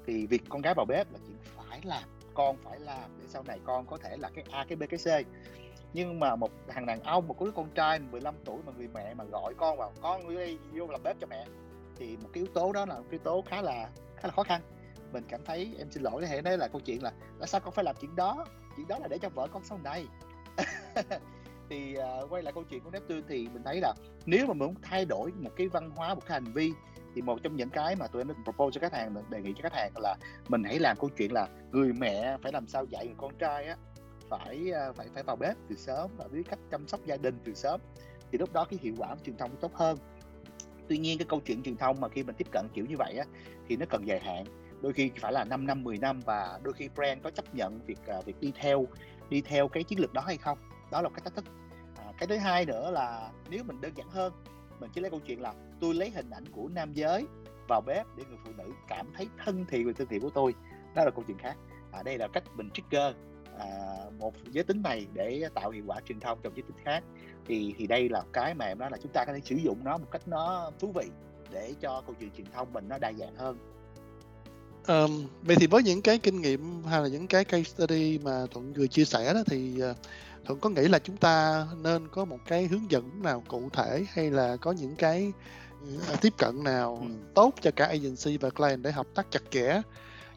thì 0.07 0.27
việc 0.27 0.43
con 0.49 0.63
gái 0.63 0.75
vào 0.75 0.87
bếp 0.87 1.13
là 1.13 1.19
chuyện 1.27 1.37
phải 1.57 1.81
làm 1.85 2.03
con 2.35 2.57
phải 2.57 2.81
làm 2.81 3.11
để 3.21 3.25
sau 3.29 3.43
này 3.43 3.61
con 3.65 3.87
có 3.87 3.97
thể 3.97 4.17
là 4.17 4.31
cái 4.35 4.45
A 4.51 4.65
cái 4.69 4.77
B 4.77 4.83
cái 4.91 5.25
C. 5.25 5.27
Nhưng 5.93 6.21
mà 6.21 6.37
một 6.37 6.51
thằng 6.69 6.87
đàn 6.87 7.03
ông 7.03 7.29
một 7.29 7.41
đứa 7.41 7.51
con 7.51 7.71
trai 7.75 7.99
15 7.99 8.35
tuổi 8.45 8.59
mà 8.67 8.73
người 8.77 8.89
mẹ 8.95 9.15
mà 9.15 9.25
gọi 9.25 9.55
con 9.57 9.79
vào 9.79 9.93
con 10.01 10.29
đi 10.29 10.59
vô 10.73 10.87
làm 10.87 11.03
bếp 11.03 11.17
cho 11.21 11.27
mẹ. 11.27 11.47
Thì 11.97 12.17
một 12.17 12.29
cái 12.33 12.43
yếu 12.43 12.53
tố 12.55 12.73
đó 12.73 12.87
là 12.87 12.95
một 12.95 13.05
cái 13.11 13.11
yếu 13.11 13.21
tố 13.25 13.45
khá 13.47 13.63
là 13.63 13.89
khá 14.17 14.29
là 14.29 14.31
khó 14.31 14.43
khăn. 14.43 14.61
Mình 15.13 15.25
cảm 15.29 15.41
thấy 15.45 15.75
em 15.79 15.91
xin 15.91 16.03
lỗi 16.03 16.27
hệ 16.27 16.41
đấy 16.41 16.59
là 16.59 16.69
câu 16.69 16.81
chuyện 16.81 17.03
là 17.03 17.13
tại 17.39 17.49
sao 17.49 17.61
con 17.61 17.75
phải 17.75 17.85
làm 17.85 17.97
chuyện 18.01 18.17
đó? 18.17 18.47
Chuyện 18.77 18.89
đó 18.89 18.99
là 18.99 19.09
để 19.09 19.19
cho 19.19 19.29
vợ 19.29 19.49
con 19.53 19.65
sau 19.65 19.79
này. 19.85 20.07
Thì 21.71 21.97
uh, 21.99 22.33
quay 22.33 22.43
lại 22.43 22.53
câu 22.53 22.65
chuyện 22.65 22.81
của 22.85 22.91
Neptune 22.91 23.23
thì 23.29 23.49
mình 23.53 23.63
thấy 23.65 23.81
là 23.81 23.95
nếu 24.27 24.47
mà 24.47 24.55
muốn 24.55 24.75
thay 24.83 25.05
đổi 25.05 25.33
một 25.41 25.51
cái 25.57 25.69
văn 25.69 25.91
hóa 25.91 26.15
một 26.15 26.21
cái 26.27 26.41
hành 26.41 26.53
vi 26.53 26.73
thì 27.15 27.23
một 27.23 27.39
trong 27.43 27.57
những 27.57 27.71
cái 27.71 27.97
mà 27.97 28.07
tụi 28.07 28.23
em 28.23 28.29
propose 28.45 28.75
cho 28.75 28.81
khách 28.81 28.99
hàng 28.99 29.15
đề 29.31 29.43
nghị 29.43 29.53
cho 29.57 29.63
khách 29.63 29.75
hàng 29.75 29.93
là 29.97 30.17
mình 30.49 30.65
hãy 30.65 30.79
làm 30.79 30.97
câu 31.01 31.11
chuyện 31.17 31.33
là 31.33 31.49
người 31.73 31.93
mẹ 31.93 32.37
phải 32.43 32.53
làm 32.53 32.67
sao 32.67 32.85
dạy 32.85 33.07
người 33.07 33.15
con 33.19 33.33
trai 33.39 33.67
á 33.67 33.77
phải 34.29 34.71
ờ, 34.71 34.93
phải 34.93 35.07
phải 35.15 35.23
vào 35.23 35.37
bếp 35.37 35.57
từ 35.69 35.77
sớm 35.77 36.11
và 36.17 36.29
biết 36.29 36.43
cách 36.51 36.59
chăm 36.71 36.89
sóc 36.89 37.01
gia 37.07 37.17
đình 37.17 37.39
từ 37.45 37.55
sớm. 37.55 37.81
Thì 38.33 38.39
lúc 38.39 38.53
đó 38.53 38.65
cái 38.71 38.79
hiệu 38.83 38.95
quả 38.99 39.17
truyền 39.27 39.37
thông 39.37 39.57
tốt 39.61 39.75
hơn. 39.75 39.99
Tuy 40.89 40.99
nhiên 40.99 41.19
cái 41.19 41.27
câu 41.29 41.41
chuyện 41.41 41.63
truyền 41.63 41.77
thông 41.77 42.01
mà 42.01 42.09
khi 42.09 42.23
mình 42.23 42.35
tiếp 42.39 42.47
cận 42.53 42.67
kiểu 42.75 42.87
như 42.87 42.97
vậy 42.99 43.17
á 43.19 43.25
thì 43.69 43.77
nó 43.77 43.87
cần 43.91 44.07
dài 44.07 44.21
hạn. 44.21 44.45
Đôi 44.83 44.93
khi 44.93 45.11
phải 45.21 45.33
là 45.33 45.45
5 45.45 45.67
năm 45.67 45.85
10 45.85 45.99
năm 45.99 46.21
và 46.25 46.61
đôi 46.63 46.75
khi 46.75 46.89
brand 46.89 47.23
có 47.23 47.31
chấp 47.31 47.55
nhận 47.55 47.81
việc 47.87 47.99
ờ, 48.07 48.23
việc 48.23 48.41
đi 48.41 48.53
theo 48.55 48.87
đi 49.31 49.41
theo 49.41 49.69
cái 49.69 49.85
chiến 49.85 50.01
lược 50.01 50.13
đó 50.13 50.23
hay 50.27 50.37
không. 50.37 50.59
Đó 50.91 51.03
là 51.03 51.09
cái 51.09 51.21
thách 51.25 51.35
thức. 51.35 51.45
À, 51.97 52.13
cái 52.19 52.27
thứ 52.27 52.37
hai 52.37 52.65
nữa 52.65 52.91
là 52.91 53.31
nếu 53.51 53.65
mình 53.65 53.81
đơn 53.81 53.93
giản 53.97 54.09
hơn 54.09 54.33
mình 54.81 54.91
chỉ 54.95 55.01
lấy 55.01 55.11
câu 55.11 55.21
chuyện 55.21 55.41
là 55.41 55.55
tôi 55.83 55.95
lấy 55.95 56.11
hình 56.11 56.31
ảnh 56.31 56.45
của 56.53 56.69
nam 56.69 56.93
giới 56.93 57.27
vào 57.69 57.81
bếp 57.81 58.07
để 58.17 58.25
người 58.29 58.39
phụ 58.45 58.51
nữ 58.59 58.73
cảm 58.89 59.07
thấy 59.17 59.29
thân 59.45 59.65
thiện 59.69 59.87
về 59.87 59.93
thương 59.93 60.09
thiện 60.09 60.21
của 60.21 60.31
tôi. 60.31 60.55
Đó 60.95 61.05
là 61.05 61.11
câu 61.11 61.25
chuyện 61.27 61.39
khác. 61.39 61.57
À, 61.93 62.03
đây 62.03 62.19
là 62.19 62.29
cách 62.29 62.45
mình 62.57 62.71
trigger 62.71 63.15
à, 63.59 63.67
một 64.19 64.35
giới 64.51 64.65
tính 64.65 64.83
này 64.83 65.07
để 65.13 65.49
tạo 65.55 65.71
hiệu 65.71 65.85
quả 65.87 66.01
truyền 66.09 66.21
thông 66.21 66.39
trong 66.43 66.53
giới 66.57 66.63
tính 66.63 66.85
khác. 66.85 67.05
Thì 67.47 67.75
thì 67.79 67.87
đây 67.87 68.09
là 68.09 68.23
cái 68.33 68.55
mà 68.55 68.65
em 68.65 68.79
nói 68.79 68.91
là 68.91 68.99
chúng 69.03 69.13
ta 69.13 69.25
có 69.25 69.33
thể 69.33 69.41
sử 69.45 69.57
dụng 69.57 69.85
nó 69.85 69.99
một 69.99 70.11
cách 70.11 70.29
nó 70.29 70.71
thú 70.79 70.93
vị 70.93 71.07
để 71.51 71.75
cho 71.81 72.03
câu 72.07 72.15
chuyện 72.21 72.31
truyền 72.37 72.47
thông 72.53 72.73
mình 72.73 72.89
nó 72.89 72.99
đa 72.99 73.13
dạng 73.13 73.35
hơn. 73.37 73.59
Um, 74.89 75.27
vậy 75.43 75.57
thì 75.61 75.67
với 75.67 75.83
những 75.83 76.03
cái 76.03 76.19
kinh 76.19 76.41
nghiệm 76.41 76.85
hay 76.85 77.01
là 77.01 77.09
những 77.09 77.27
cái 77.27 77.45
case 77.45 77.63
study 77.63 78.19
mà 78.19 78.47
thuận 78.51 78.73
vừa 78.73 78.87
chia 78.87 79.05
sẻ 79.05 79.35
đó 79.35 79.43
thì 79.47 79.83
uh, 79.91 79.97
thuận 80.45 80.61
có 80.61 80.71
nghĩ 80.71 80.89
là 80.89 80.99
chúng 80.99 81.17
ta 81.17 81.67
nên 81.83 82.09
có 82.09 82.25
một 82.25 82.39
cái 82.47 82.67
hướng 82.67 82.91
dẫn 82.91 83.23
nào 83.23 83.43
cụ 83.49 83.69
thể 83.73 84.05
hay 84.13 84.31
là 84.31 84.57
có 84.57 84.73
những 84.73 84.97
cái 84.97 85.33
tiếp 86.21 86.33
cận 86.39 86.65
nào 86.65 86.99
ừ. 87.03 87.09
tốt 87.35 87.55
cho 87.61 87.71
cả 87.77 87.87
agency 87.87 88.39
và 88.39 88.51
client 88.51 88.83
để 88.83 88.93
hợp 88.93 89.07
tác 89.15 89.27
chặt 89.31 89.43
chẽ 89.51 89.83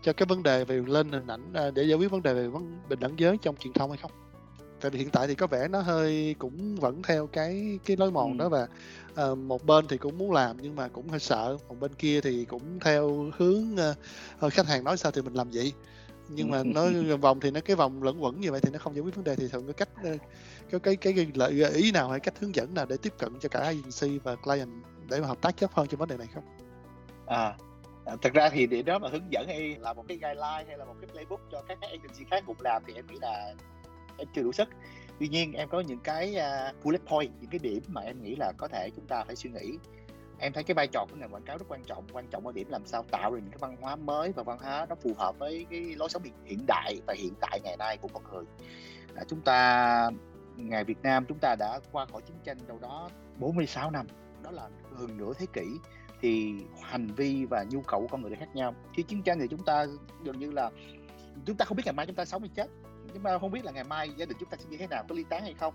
cho 0.02 0.14
cái 0.14 0.26
vấn 0.26 0.44
đề 0.44 0.66
về 0.66 0.82
lên 0.88 1.12
hình 1.12 1.28
ảnh 1.28 1.54
à, 1.54 1.72
để 1.72 1.84
giải 1.84 1.98
quyết 1.98 2.12
vấn 2.12 2.24
đề 2.24 2.34
về 2.34 2.48
vấn 2.48 2.80
bình 2.90 3.00
đẳng 3.00 3.20
giới 3.20 3.38
trong 3.42 3.56
truyền 3.56 3.74
thông 3.74 3.90
hay 3.90 3.98
không 4.02 4.12
tại 4.82 4.92
vì 4.92 5.00
hiện 5.00 5.10
tại 5.10 5.28
thì 5.28 5.36
có 5.36 5.48
vẻ 5.48 5.68
nó 5.68 5.82
hơi 5.82 6.36
cũng 6.40 6.76
vẫn 6.76 7.02
theo 7.02 7.28
cái 7.28 7.80
cái 7.86 7.98
lối 7.98 8.12
mòn 8.12 8.32
ừ. 8.32 8.38
đó 8.38 8.50
và 8.50 8.68
uh, 9.32 9.38
một 9.38 9.66
bên 9.66 9.88
thì 9.88 9.98
cũng 9.98 10.18
muốn 10.18 10.32
làm 10.32 10.58
nhưng 10.62 10.76
mà 10.76 10.88
cũng 10.88 11.10
hơi 11.10 11.20
sợ 11.20 11.58
một 11.68 11.80
bên 11.80 11.94
kia 11.94 12.22
thì 12.22 12.46
cũng 12.46 12.80
theo 12.80 13.32
hướng 13.38 13.76
uh, 14.46 14.54
khách 14.54 14.68
hàng 14.68 14.84
nói 14.84 14.98
sao 14.98 15.12
thì 15.12 15.22
mình 15.22 15.34
làm 15.34 15.50
vậy 15.54 15.74
nhưng 16.30 16.52
mà 16.52 16.64
nói 16.64 16.94
vòng 17.22 17.40
thì 17.40 17.52
nó 17.52 17.60
cái 17.62 17.76
vòng 17.76 18.04
lẫn 18.04 18.24
quẩn 18.24 18.42
như 18.42 18.52
vậy 18.52 18.60
thì 18.64 18.70
nó 18.72 18.80
không 18.80 18.96
giải 18.96 19.02
quyết 19.02 19.16
vấn 19.16 19.24
đề 19.24 19.36
thì 19.36 19.48
thường 19.48 19.68
có 19.68 19.74
cách 19.74 19.90
cái 20.70 20.96
cái, 20.96 21.14
cái 21.14 21.28
lợi 21.34 21.70
ý 21.74 21.92
nào 21.92 22.10
hay 22.10 22.20
cách 22.20 22.34
hướng 22.40 22.56
dẫn 22.56 22.74
nào 22.74 22.86
để 22.86 22.98
tiếp 22.98 23.14
cận 23.18 23.40
cho 23.40 23.50
cả 23.50 23.60
agency 23.60 24.20
và 24.24 24.36
client 24.36 24.70
để 25.10 25.22
mà 25.22 25.28
hợp 25.28 25.42
tác 25.42 25.58
chấp 25.58 25.74
hơn 25.74 25.88
trong 25.88 26.00
vấn 26.00 26.10
đề 26.10 26.18
này 26.18 26.28
không? 26.34 26.44
À, 27.26 27.56
à 28.06 28.16
thật 28.22 28.34
ra 28.34 28.50
thì 28.50 28.68
để 28.68 28.82
đó 28.82 29.00
mà 29.00 29.10
hướng 29.10 29.32
dẫn 29.32 29.48
hay 29.48 29.76
là 29.80 29.94
một 29.94 30.06
cái 30.08 30.18
guideline 30.18 30.66
hay 30.68 30.78
là 30.78 30.86
một 30.86 30.96
cái 31.02 31.10
playbook 31.12 31.42
cho 31.52 31.62
các 31.68 31.78
cái 31.82 31.90
agency 31.90 32.26
khác 32.32 32.44
cùng 32.48 32.58
làm 32.60 32.84
thì 32.88 32.94
em 32.94 33.08
nghĩ 33.08 33.16
là 33.22 33.54
em 34.18 34.28
chưa 34.36 34.44
đủ 34.44 34.52
sức. 34.52 34.70
Tuy 35.20 35.28
nhiên 35.28 35.54
em 35.54 35.70
có 35.70 35.80
những 35.80 36.00
cái 36.00 36.36
uh, 36.36 36.84
bullet 36.84 37.02
point 37.06 37.32
những 37.42 37.50
cái 37.50 37.60
điểm 37.60 37.84
mà 37.88 38.02
em 38.02 38.24
nghĩ 38.24 38.36
là 38.40 38.52
có 38.58 38.68
thể 38.68 38.90
chúng 38.96 39.06
ta 39.08 39.24
phải 39.24 39.36
suy 39.36 39.50
nghĩ. 39.50 39.78
Em 40.40 40.54
thấy 40.54 40.64
cái 40.64 40.76
vai 40.76 40.88
trò 40.88 41.06
của 41.10 41.16
ngành 41.16 41.34
quảng 41.34 41.44
cáo 41.44 41.58
rất 41.58 41.66
quan 41.70 41.84
trọng 41.84 42.04
quan 42.14 42.28
trọng 42.28 42.48
ở 42.48 42.52
điểm 42.54 42.68
làm 42.70 42.86
sao 42.86 43.04
tạo 43.12 43.32
ra 43.32 43.40
những 43.40 43.52
cái 43.52 43.58
văn 43.60 43.76
hóa 43.82 43.96
mới 43.96 44.32
và 44.32 44.44
văn 44.44 44.58
hóa 44.62 44.86
nó 44.90 44.96
phù 44.96 45.14
hợp 45.18 45.40
với 45.40 45.66
cái 45.70 45.82
lối 45.82 46.10
sống 46.10 46.24
hiện 46.46 46.66
đại 46.68 47.02
và 47.08 47.14
hiện 47.18 47.34
tại 47.42 47.60
ngày 47.64 47.78
nay 47.78 47.98
của 47.98 48.08
con 48.08 48.24
người. 48.32 48.44
À, 49.16 49.24
chúng 49.28 49.42
ta 49.42 50.10
ngày 50.56 50.84
Việt 50.84 51.02
Nam 51.04 51.26
chúng 51.26 51.40
ta 51.40 51.56
đã 51.60 51.80
qua 51.92 52.06
khỏi 52.06 52.22
chiến 52.22 52.38
tranh 52.44 52.58
đâu 52.68 52.80
đó 52.82 53.10
46 53.38 53.92
năm 53.92 54.08
đó 54.46 54.52
là 54.52 54.70
gần 55.00 55.18
nửa 55.18 55.34
thế 55.34 55.46
kỷ, 55.54 55.68
thì 56.22 56.54
hành 56.82 57.08
vi 57.08 57.46
và 57.46 57.66
nhu 57.70 57.82
cầu 57.82 58.02
của 58.02 58.08
con 58.08 58.22
người 58.22 58.32
đã 58.32 58.38
khác 58.40 58.56
nhau. 58.56 58.76
Khi 58.94 59.04
chiến 59.04 59.24
tranh 59.24 59.40
thì 59.40 59.48
chúng 59.48 59.66
ta 59.66 59.86
gần 60.24 60.40
như 60.40 60.52
là, 60.52 60.72
chúng 61.46 61.58
ta 61.58 61.66
không 61.66 61.78
biết 61.78 61.84
ngày 61.86 61.94
mai 61.94 62.06
chúng 62.06 62.16
ta 62.16 62.26
sống 62.26 62.42
hay 62.42 62.50
chết. 62.56 62.68
Chúng 63.14 63.24
ta 63.24 63.38
không 63.40 63.52
biết 63.52 63.66
là 63.66 63.72
ngày 63.72 63.84
mai 63.84 64.10
gia 64.18 64.26
đình 64.26 64.38
chúng 64.40 64.50
ta 64.50 64.58
sẽ 64.58 64.66
như 64.70 64.78
thế 64.78 64.88
nào, 64.88 65.04
có 65.10 65.16
ly 65.16 65.24
tán 65.30 65.42
hay 65.42 65.54
không. 65.54 65.74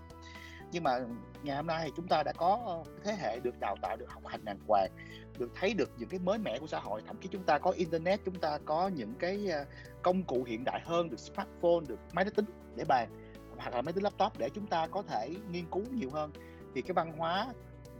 Nhưng 0.71 0.83
mà 0.83 0.99
ngày 1.43 1.55
hôm 1.55 1.67
nay 1.67 1.81
thì 1.85 1.91
chúng 1.95 2.07
ta 2.07 2.23
đã 2.23 2.33
có 2.33 2.83
thế 3.03 3.13
hệ 3.21 3.39
được 3.39 3.59
đào 3.59 3.75
tạo, 3.81 3.97
được 3.97 4.11
học 4.11 4.27
hành 4.27 4.45
đàng 4.45 4.59
hoàng, 4.67 4.91
được 5.39 5.51
thấy 5.55 5.73
được 5.73 5.89
những 5.97 6.09
cái 6.09 6.19
mới 6.19 6.37
mẻ 6.37 6.57
của 6.59 6.67
xã 6.67 6.79
hội. 6.79 7.01
Thậm 7.07 7.17
chí 7.21 7.29
chúng 7.31 7.43
ta 7.43 7.57
có 7.57 7.71
internet, 7.71 8.19
chúng 8.25 8.39
ta 8.39 8.57
có 8.65 8.87
những 8.87 9.13
cái 9.19 9.51
à, 9.51 9.65
công 10.01 10.23
cụ 10.23 10.43
hiện 10.43 10.63
đại 10.63 10.81
hơn, 10.85 11.09
được 11.09 11.19
smartphone, 11.19 11.85
được 11.87 11.99
máy 12.13 12.25
tính 12.35 12.45
để 12.75 12.85
bàn, 12.87 13.09
hoặc 13.57 13.75
là 13.75 13.81
máy 13.81 13.93
tính 13.93 14.03
laptop 14.03 14.37
để 14.37 14.49
chúng 14.49 14.67
ta 14.67 14.87
có 14.87 15.01
thể 15.01 15.29
nghiên 15.51 15.65
cứu 15.71 15.83
nhiều 15.91 16.09
hơn. 16.09 16.31
Thì 16.75 16.81
cái 16.81 16.93
văn 16.93 17.13
hóa 17.17 17.47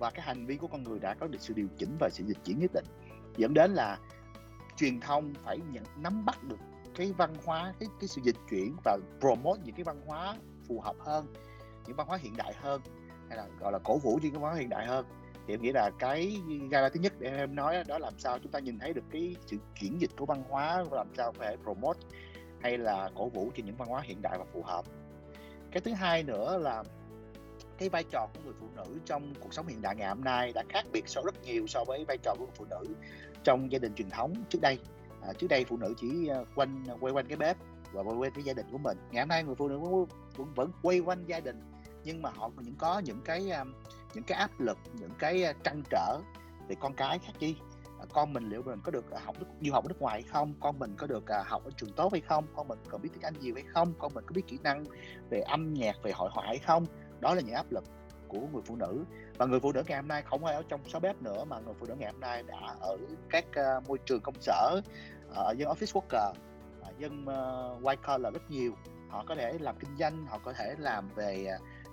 và 0.01 0.09
cái 0.09 0.25
hành 0.25 0.45
vi 0.45 0.57
của 0.57 0.67
con 0.67 0.83
người 0.83 0.99
đã 0.99 1.13
có 1.13 1.27
được 1.27 1.41
sự 1.41 1.53
điều 1.53 1.67
chỉnh 1.77 1.97
và 1.99 2.09
sự 2.09 2.23
dịch 2.27 2.37
chuyển 2.45 2.59
nhất 2.59 2.71
định. 2.73 2.85
Dẫn 3.37 3.53
đến 3.53 3.71
là 3.71 3.97
truyền 4.77 4.99
thông 4.99 5.33
phải 5.43 5.59
nhận, 5.71 5.83
nắm 5.97 6.25
bắt 6.25 6.43
được 6.43 6.57
cái 6.95 7.13
văn 7.17 7.35
hóa, 7.45 7.73
cái 7.79 7.89
cái 7.99 8.07
sự 8.07 8.21
dịch 8.23 8.35
chuyển 8.49 8.75
và 8.83 8.97
promote 9.19 9.61
những 9.65 9.75
cái 9.75 9.83
văn 9.83 10.01
hóa 10.05 10.35
phù 10.67 10.79
hợp 10.79 10.95
hơn, 10.99 11.33
những 11.87 11.95
văn 11.95 12.07
hóa 12.07 12.17
hiện 12.17 12.33
đại 12.37 12.53
hơn, 12.61 12.81
hay 13.29 13.37
là 13.37 13.47
gọi 13.59 13.71
là 13.71 13.79
cổ 13.83 13.97
vũ 13.97 14.19
những 14.21 14.31
cái 14.31 14.39
văn 14.39 14.51
hóa 14.51 14.53
hiện 14.53 14.69
đại 14.69 14.85
hơn. 14.85 15.05
Thì 15.47 15.53
em 15.53 15.61
nghĩ 15.61 15.71
là 15.71 15.91
cái 15.99 16.41
gala 16.71 16.89
thứ 16.89 16.99
nhất 16.99 17.13
để 17.19 17.29
em 17.37 17.55
nói 17.55 17.83
đó 17.87 17.99
làm 17.99 18.19
sao 18.19 18.39
chúng 18.39 18.51
ta 18.51 18.59
nhìn 18.59 18.79
thấy 18.79 18.93
được 18.93 19.03
cái 19.11 19.35
sự 19.45 19.57
chuyển 19.79 20.01
dịch 20.01 20.11
của 20.17 20.25
văn 20.25 20.43
hóa, 20.49 20.83
làm 20.91 21.07
sao 21.17 21.31
phải 21.31 21.57
promote 21.63 21.99
hay 22.61 22.77
là 22.77 23.09
cổ 23.15 23.29
vũ 23.29 23.51
cho 23.55 23.63
những 23.65 23.75
văn 23.75 23.89
hóa 23.89 24.01
hiện 24.01 24.21
đại 24.21 24.37
và 24.37 24.45
phù 24.53 24.63
hợp. 24.63 24.85
Cái 25.71 25.81
thứ 25.81 25.93
hai 25.93 26.23
nữa 26.23 26.57
là 26.57 26.83
cái 27.81 27.89
vai 27.89 28.03
trò 28.03 28.27
của 28.33 28.39
người 28.45 28.53
phụ 28.59 28.67
nữ 28.75 28.99
trong 29.05 29.33
cuộc 29.39 29.53
sống 29.53 29.67
hiện 29.67 29.81
đại 29.81 29.95
ngày 29.95 30.09
hôm 30.09 30.23
nay 30.23 30.51
đã 30.55 30.63
khác 30.69 30.85
biệt 30.91 31.03
so 31.07 31.21
rất 31.25 31.43
nhiều 31.43 31.67
so 31.67 31.83
với 31.87 32.05
vai 32.07 32.17
trò 32.23 32.35
của 32.37 32.45
người 32.45 32.55
phụ 32.55 32.65
nữ 32.69 32.95
trong 33.43 33.71
gia 33.71 33.79
đình 33.79 33.93
truyền 33.95 34.09
thống 34.09 34.33
trước 34.49 34.59
đây. 34.61 34.79
À, 35.21 35.33
trước 35.37 35.47
đây 35.49 35.65
phụ 35.65 35.77
nữ 35.77 35.93
chỉ 35.97 36.27
à, 36.27 36.37
quanh 36.55 36.83
à, 36.87 36.93
quay 36.99 37.13
quanh 37.13 37.27
cái 37.27 37.37
bếp 37.37 37.57
và 37.91 38.01
quay 38.01 38.17
quanh 38.17 38.31
cái 38.35 38.43
gia 38.43 38.53
đình 38.53 38.65
của 38.71 38.77
mình. 38.77 38.97
Ngày 39.11 39.21
hôm 39.21 39.29
nay 39.29 39.43
người 39.43 39.55
phụ 39.55 39.67
nữ 39.67 39.79
vẫn, 39.79 40.53
vẫn 40.55 40.71
quay 40.81 40.99
quanh 40.99 41.25
gia 41.25 41.39
đình 41.39 41.61
nhưng 42.03 42.21
mà 42.21 42.29
họ 42.29 42.49
cũng 42.55 42.75
có 42.77 42.99
những 42.99 43.21
cái 43.25 43.49
à, 43.51 43.65
những 44.13 44.23
cái 44.23 44.37
áp 44.37 44.59
lực 44.59 44.77
những 44.93 45.11
cái 45.19 45.53
trăn 45.63 45.83
trở 45.89 46.19
về 46.67 46.75
con 46.79 46.93
cái 46.93 47.19
khác 47.19 47.33
chi 47.39 47.55
con 48.13 48.33
mình 48.33 48.49
liệu 48.49 48.63
mình 48.63 48.79
có 48.83 48.91
được 48.91 49.05
học 49.25 49.35
được 49.39 49.45
du 49.61 49.73
học 49.73 49.85
ở 49.85 49.87
nước 49.87 50.01
ngoài 50.01 50.21
hay 50.21 50.31
không? 50.31 50.53
Con 50.59 50.79
mình 50.79 50.95
có 50.97 51.07
được 51.07 51.23
học 51.45 51.63
ở 51.65 51.71
trường 51.77 51.93
tốt 51.93 52.11
hay 52.11 52.21
không? 52.21 52.45
Con 52.55 52.67
mình 52.67 52.79
có 52.89 52.97
biết 52.97 53.09
tiếng 53.13 53.23
anh 53.23 53.33
nhiều 53.39 53.55
hay 53.55 53.63
không? 53.63 53.93
Con 53.99 54.13
mình 54.13 54.23
có 54.27 54.33
biết 54.33 54.47
kỹ 54.47 54.57
năng 54.63 54.85
về 55.29 55.39
âm 55.39 55.73
nhạc 55.73 55.95
về 56.03 56.11
hội 56.11 56.29
họa 56.33 56.45
hay 56.47 56.57
không? 56.57 56.85
Đó 57.21 57.33
là 57.35 57.41
những 57.41 57.55
áp 57.55 57.71
lực 57.71 57.83
của 58.27 58.39
người 58.53 58.61
phụ 58.65 58.75
nữ. 58.75 59.05
Và 59.37 59.45
người 59.45 59.59
phụ 59.59 59.71
nữ 59.71 59.83
ngày 59.87 59.97
hôm 59.97 60.07
nay 60.07 60.21
không 60.21 60.41
phải 60.41 60.53
ở 60.55 60.63
trong 60.67 60.81
sáu 60.89 61.01
bếp 61.01 61.21
nữa 61.21 61.43
mà 61.43 61.59
người 61.59 61.73
phụ 61.79 61.85
nữ 61.85 61.95
ngày 61.99 62.11
hôm 62.11 62.21
nay 62.21 62.43
đã 62.47 62.75
ở 62.79 62.97
các 63.29 63.45
uh, 63.49 63.89
môi 63.89 63.97
trường 64.05 64.21
công 64.21 64.41
sở 64.41 64.81
ờ, 65.29 65.43
ở 65.43 65.53
dân 65.57 65.69
office 65.69 66.01
worker 66.01 66.31
uh, 66.31 66.99
dân 66.99 67.21
uh, 67.21 67.83
white 67.83 67.95
collar 68.07 68.33
rất 68.33 68.51
nhiều. 68.51 68.73
Họ 69.09 69.23
có 69.27 69.35
thể 69.35 69.57
làm 69.59 69.75
kinh 69.79 69.97
doanh 69.97 70.25
họ 70.25 70.39
có 70.43 70.53
thể 70.53 70.75
làm 70.77 71.09
về 71.15 71.47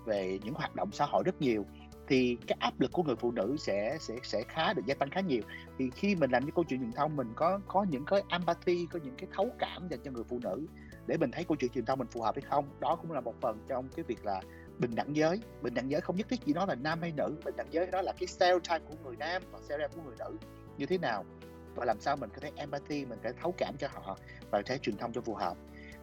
về 0.04 0.38
những 0.44 0.54
hoạt 0.54 0.75
động 0.76 0.90
xã 0.92 1.04
hội 1.04 1.23
rất 1.26 1.40
nhiều. 1.42 1.66
Thì 2.08 2.38
cái 2.47 2.56
áp 2.61 2.80
lực 2.80 2.92
của 2.92 3.02
người 3.02 3.16
phụ 3.16 3.30
nữ 3.30 3.56
sẽ 3.58 3.97
sẽ 4.00 4.14
sẽ 4.23 4.42
khá 4.49 4.73
được 4.73 4.82
gia 4.87 4.94
tăng 4.94 5.11
khá 5.11 5.20
nhiều. 5.20 5.42
Thì 5.78 5.90
khi 5.90 6.14
mình 6.14 6.30
làm 6.30 6.44
những 6.44 6.54
câu 6.54 6.64
chuyện 6.68 6.80
truyền 6.80 6.92
thông 6.92 7.16
mình 7.16 7.32
có 7.37 7.61
có 7.66 7.87
những 7.90 8.04
cái 8.04 8.23
empathy 8.28 8.87
có 8.92 8.99
những 9.04 9.14
cái 9.16 9.28
thấu 9.32 9.49
cảm 9.58 9.88
dành 9.88 10.00
cho 10.04 10.11
người 10.11 10.25
phụ 10.25 10.38
nữ 10.42 10.66
để 11.08 11.16
mình 11.16 11.30
thấy 11.30 11.44
câu 11.44 11.56
chuyện 11.56 11.70
truyền 11.70 11.85
thông 11.85 11.99
mình 11.99 12.08
phù 12.08 12.23
hợp 12.23 12.35
hay 12.35 12.42
không 12.50 12.64
đó 12.80 12.97
cũng 12.97 13.12
là 13.12 13.20
một 13.20 13.35
phần 13.40 13.58
trong 13.68 13.88
cái 13.97 14.04
việc 14.08 14.25
là 14.25 14.40
bình 14.78 14.95
đẳng 14.95 15.17
giới. 15.17 15.41
Bình 15.62 15.75
đẳng 15.75 15.91
giới 15.91 16.00
không 16.00 16.17
nhất 16.17 16.26
thiết 16.30 16.41
chỉ 16.47 16.52
nói 16.52 16.67
là 16.69 16.75
nam 16.75 17.00
hay 17.00 17.12
nữ. 17.17 17.36
Bình 17.45 17.56
đẳng 17.56 17.67
giới 17.71 17.86
đó 17.86 18.02
là 18.02 18.12
cái 18.21 18.26
stereotype 18.26 18.78
của 18.78 18.95
người 19.04 19.17
nam 19.17 19.43
và 19.52 19.58
stereotype 19.64 19.95
của 19.97 20.02
người 20.02 20.17
nữ. 20.19 20.38
Như 20.78 20.86
thế 20.86 20.99
nào? 20.99 21.25
Và 21.75 21.84
làm 21.84 22.00
sao 22.00 22.17
mình 22.17 22.30
có 22.30 22.41
thể 22.41 22.50
empathy 22.56 23.04
mình 23.04 23.19
có 23.23 23.30
thể 23.30 23.38
thấu 23.43 23.54
cảm 23.58 23.76
cho 23.78 23.88
họ 23.93 24.19
và 24.50 24.62
thể 24.62 24.78
truyền 24.78 24.97
thông 24.97 25.12
cho 25.12 25.21
phù 25.21 25.34
hợp? 25.34 25.56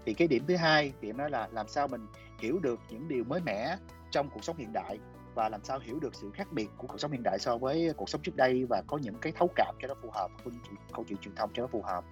Thì 0.05 0.13
cái 0.13 0.27
điểm 0.27 0.43
thứ 0.47 0.55
hai 0.55 0.93
điểm 1.01 1.17
đó 1.17 1.27
là 1.27 1.47
làm 1.51 1.67
sao 1.67 1.87
mình 1.87 2.07
hiểu 2.39 2.59
được 2.59 2.79
những 2.89 3.07
điều 3.07 3.23
mới 3.23 3.41
mẻ 3.41 3.77
trong 4.11 4.29
cuộc 4.29 4.43
sống 4.43 4.57
hiện 4.57 4.73
đại 4.73 4.99
và 5.35 5.49
làm 5.49 5.63
sao 5.63 5.79
hiểu 5.79 5.99
được 5.99 6.15
sự 6.15 6.31
khác 6.33 6.47
biệt 6.51 6.67
của 6.77 6.87
cuộc 6.87 6.97
sống 6.99 7.11
hiện 7.11 7.23
đại 7.23 7.39
so 7.39 7.57
với 7.57 7.93
cuộc 7.97 8.09
sống 8.09 8.21
trước 8.21 8.35
đây 8.35 8.65
và 8.69 8.83
có 8.87 8.97
những 8.97 9.15
cái 9.21 9.33
thấu 9.35 9.49
cảm 9.55 9.75
cho 9.81 9.87
nó 9.87 9.93
phù 10.01 10.09
hợp 10.11 10.31
câu 10.43 10.53
chuyện, 10.67 10.79
câu 10.93 11.05
chuyện 11.09 11.17
truyền 11.17 11.35
thông 11.35 11.49
cho 11.53 11.61
nó 11.61 11.67
phù 11.67 11.81
hợp. 11.81 12.03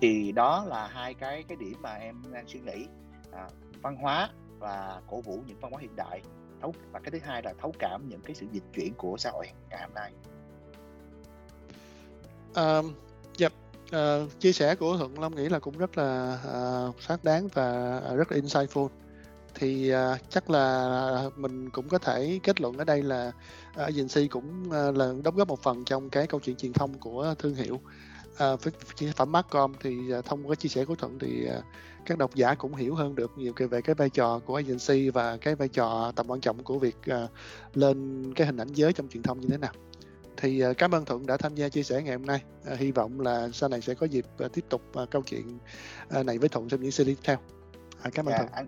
Thì 0.00 0.32
đó 0.32 0.64
là 0.68 0.86
hai 0.86 1.14
cái 1.14 1.44
cái 1.48 1.56
điểm 1.60 1.82
mà 1.82 1.94
em 1.94 2.22
đang 2.32 2.48
suy 2.48 2.60
nghĩ. 2.60 2.86
À, 3.32 3.48
văn 3.82 3.96
hóa 3.96 4.30
và 4.60 5.00
cổ 5.10 5.20
vũ 5.20 5.42
những 5.46 5.60
văn 5.60 5.72
hóa 5.72 5.80
hiện 5.80 5.96
đại. 5.96 6.22
Thấu 6.60 6.74
và 6.92 7.00
cái 7.00 7.10
thứ 7.10 7.18
hai 7.22 7.42
là 7.42 7.54
thấu 7.60 7.74
cảm 7.78 8.08
những 8.08 8.20
cái 8.20 8.34
sự 8.34 8.46
dịch 8.52 8.62
chuyển 8.74 8.94
của 8.94 9.16
xã 9.18 9.30
hội 9.30 9.46
ngày 9.70 9.80
hôm 9.82 9.94
nay. 9.94 10.12
Um, 12.54 12.94
yep. 13.38 13.52
uh, 13.84 14.40
chia 14.40 14.52
sẻ 14.52 14.74
của 14.74 14.96
thuận 14.96 15.18
long 15.18 15.34
nghĩ 15.34 15.48
là 15.48 15.58
cũng 15.58 15.78
rất 15.78 15.98
là 15.98 16.38
uh, 16.88 17.02
xác 17.02 17.24
đáng 17.24 17.48
và 17.54 18.00
rất 18.16 18.32
là 18.32 18.38
insightful. 18.38 18.88
Thì 19.54 19.94
uh, 19.94 20.30
chắc 20.30 20.50
là 20.50 21.30
mình 21.36 21.70
cũng 21.70 21.88
có 21.88 21.98
thể 21.98 22.40
kết 22.42 22.60
luận 22.60 22.78
ở 22.78 22.84
đây 22.84 23.02
là 23.02 23.32
uh, 23.70 23.76
agency 23.76 24.28
cũng 24.28 24.64
uh, 24.68 24.96
là 24.96 25.12
đóng 25.24 25.36
góp 25.36 25.48
một 25.48 25.62
phần 25.62 25.84
trong 25.84 26.10
cái 26.10 26.26
câu 26.26 26.40
chuyện 26.40 26.56
truyền 26.56 26.72
thông 26.72 26.98
của 26.98 27.34
thương 27.38 27.54
hiệu. 27.54 27.74
Uh, 27.74 28.62
với 28.62 29.12
phẩm 29.12 29.32
Marcom 29.32 29.72
thì 29.80 30.14
uh, 30.18 30.24
thông 30.24 30.48
qua 30.48 30.54
chia 30.54 30.68
sẻ 30.68 30.84
của 30.84 30.94
thuận 30.94 31.18
thì 31.18 31.48
uh, 31.58 31.64
các 32.06 32.18
độc 32.18 32.34
giả 32.34 32.54
cũng 32.54 32.74
hiểu 32.74 32.94
hơn 32.94 33.14
được 33.14 33.32
nhiều 33.36 33.52
về 33.70 33.80
cái 33.80 33.94
vai 33.94 34.10
trò 34.10 34.38
của 34.38 34.54
agency 34.56 35.10
và 35.10 35.36
cái 35.36 35.54
vai 35.54 35.68
trò 35.68 36.12
tầm 36.16 36.30
quan 36.30 36.40
trọng 36.40 36.64
của 36.64 36.78
việc 36.78 36.96
uh, 37.24 37.30
lên 37.74 38.32
cái 38.36 38.46
hình 38.46 38.56
ảnh 38.56 38.72
giới 38.72 38.92
trong 38.92 39.08
truyền 39.08 39.22
thông 39.22 39.40
như 39.40 39.48
thế 39.50 39.58
nào. 39.58 39.72
Thì 40.36 40.66
uh, 40.66 40.78
cảm 40.78 40.94
ơn 40.94 41.04
thuận 41.04 41.26
đã 41.26 41.36
tham 41.36 41.54
gia 41.54 41.68
chia 41.68 41.82
sẻ 41.82 42.02
ngày 42.02 42.16
hôm 42.16 42.26
nay. 42.26 42.42
Uh, 42.72 42.78
hy 42.78 42.92
vọng 42.92 43.20
là 43.20 43.48
sau 43.52 43.68
này 43.68 43.80
sẽ 43.80 43.94
có 43.94 44.06
dịp 44.06 44.26
uh, 44.44 44.52
tiếp 44.52 44.64
tục 44.68 44.82
uh, 45.02 45.10
câu 45.10 45.22
chuyện 45.22 45.58
uh, 46.18 46.26
này 46.26 46.38
với 46.38 46.48
thuận 46.48 46.68
trong 46.68 46.80
những 46.80 46.90
series 46.90 47.18
tiếp 47.18 47.22
theo. 47.24 47.36
Uh, 48.08 48.14
cảm 48.14 48.26
ơn 48.26 48.32
dạ, 48.32 48.38
thuận. 48.38 48.52
anh, 48.52 48.66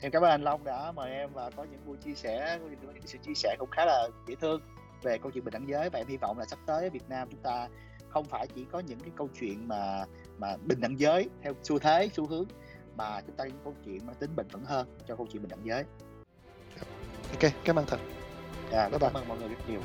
em 0.00 0.12
cảm 0.12 0.22
ơn 0.22 0.30
anh 0.30 0.42
long 0.42 0.64
đã 0.64 0.92
mời 0.92 1.10
em 1.10 1.30
và 1.32 1.50
có 1.50 1.64
những 1.64 1.80
buổi 1.86 1.96
chia 1.96 2.14
sẻ 2.14 2.58
những 2.70 3.06
sự 3.06 3.18
chia 3.26 3.34
sẻ 3.34 3.56
cũng 3.58 3.70
khá 3.70 3.84
là 3.84 4.08
dễ 4.28 4.34
thương 4.34 4.60
về 5.02 5.18
câu 5.18 5.30
chuyện 5.30 5.44
bình 5.44 5.52
đẳng 5.52 5.68
giới 5.68 5.90
và 5.90 5.98
em 5.98 6.06
hy 6.06 6.16
vọng 6.16 6.38
là 6.38 6.44
sắp 6.44 6.58
tới 6.66 6.90
Việt 6.90 7.08
Nam 7.08 7.28
chúng 7.30 7.40
ta 7.40 7.68
không 8.08 8.24
phải 8.24 8.46
chỉ 8.54 8.66
có 8.72 8.78
những 8.78 9.00
cái 9.00 9.10
câu 9.16 9.28
chuyện 9.40 9.68
mà 9.68 10.04
mà 10.38 10.56
bình 10.56 10.80
đẳng 10.80 11.00
giới 11.00 11.28
theo 11.42 11.54
xu 11.62 11.78
thế 11.78 12.10
xu 12.16 12.26
hướng 12.26 12.44
mà 12.98 13.20
chúng 13.26 13.36
ta 13.36 13.44
có 13.44 13.50
câu 13.64 13.74
chuyện 13.84 14.06
mang 14.06 14.16
tính 14.16 14.30
bền 14.36 14.46
vững 14.52 14.64
hơn 14.64 14.88
cho 15.08 15.16
câu 15.16 15.26
chuyện 15.32 15.42
bình 15.42 15.50
đẳng 15.50 15.66
giới. 15.66 15.84
Ok 17.30 17.52
cảm 17.64 17.76
ơn 17.76 17.86
thật 17.86 18.00
dạ, 18.72 18.88
cảm 19.00 19.00
ơn 19.00 19.28
mọi 19.28 19.38
người 19.38 19.48
rất 19.48 19.68
nhiều 19.68 19.80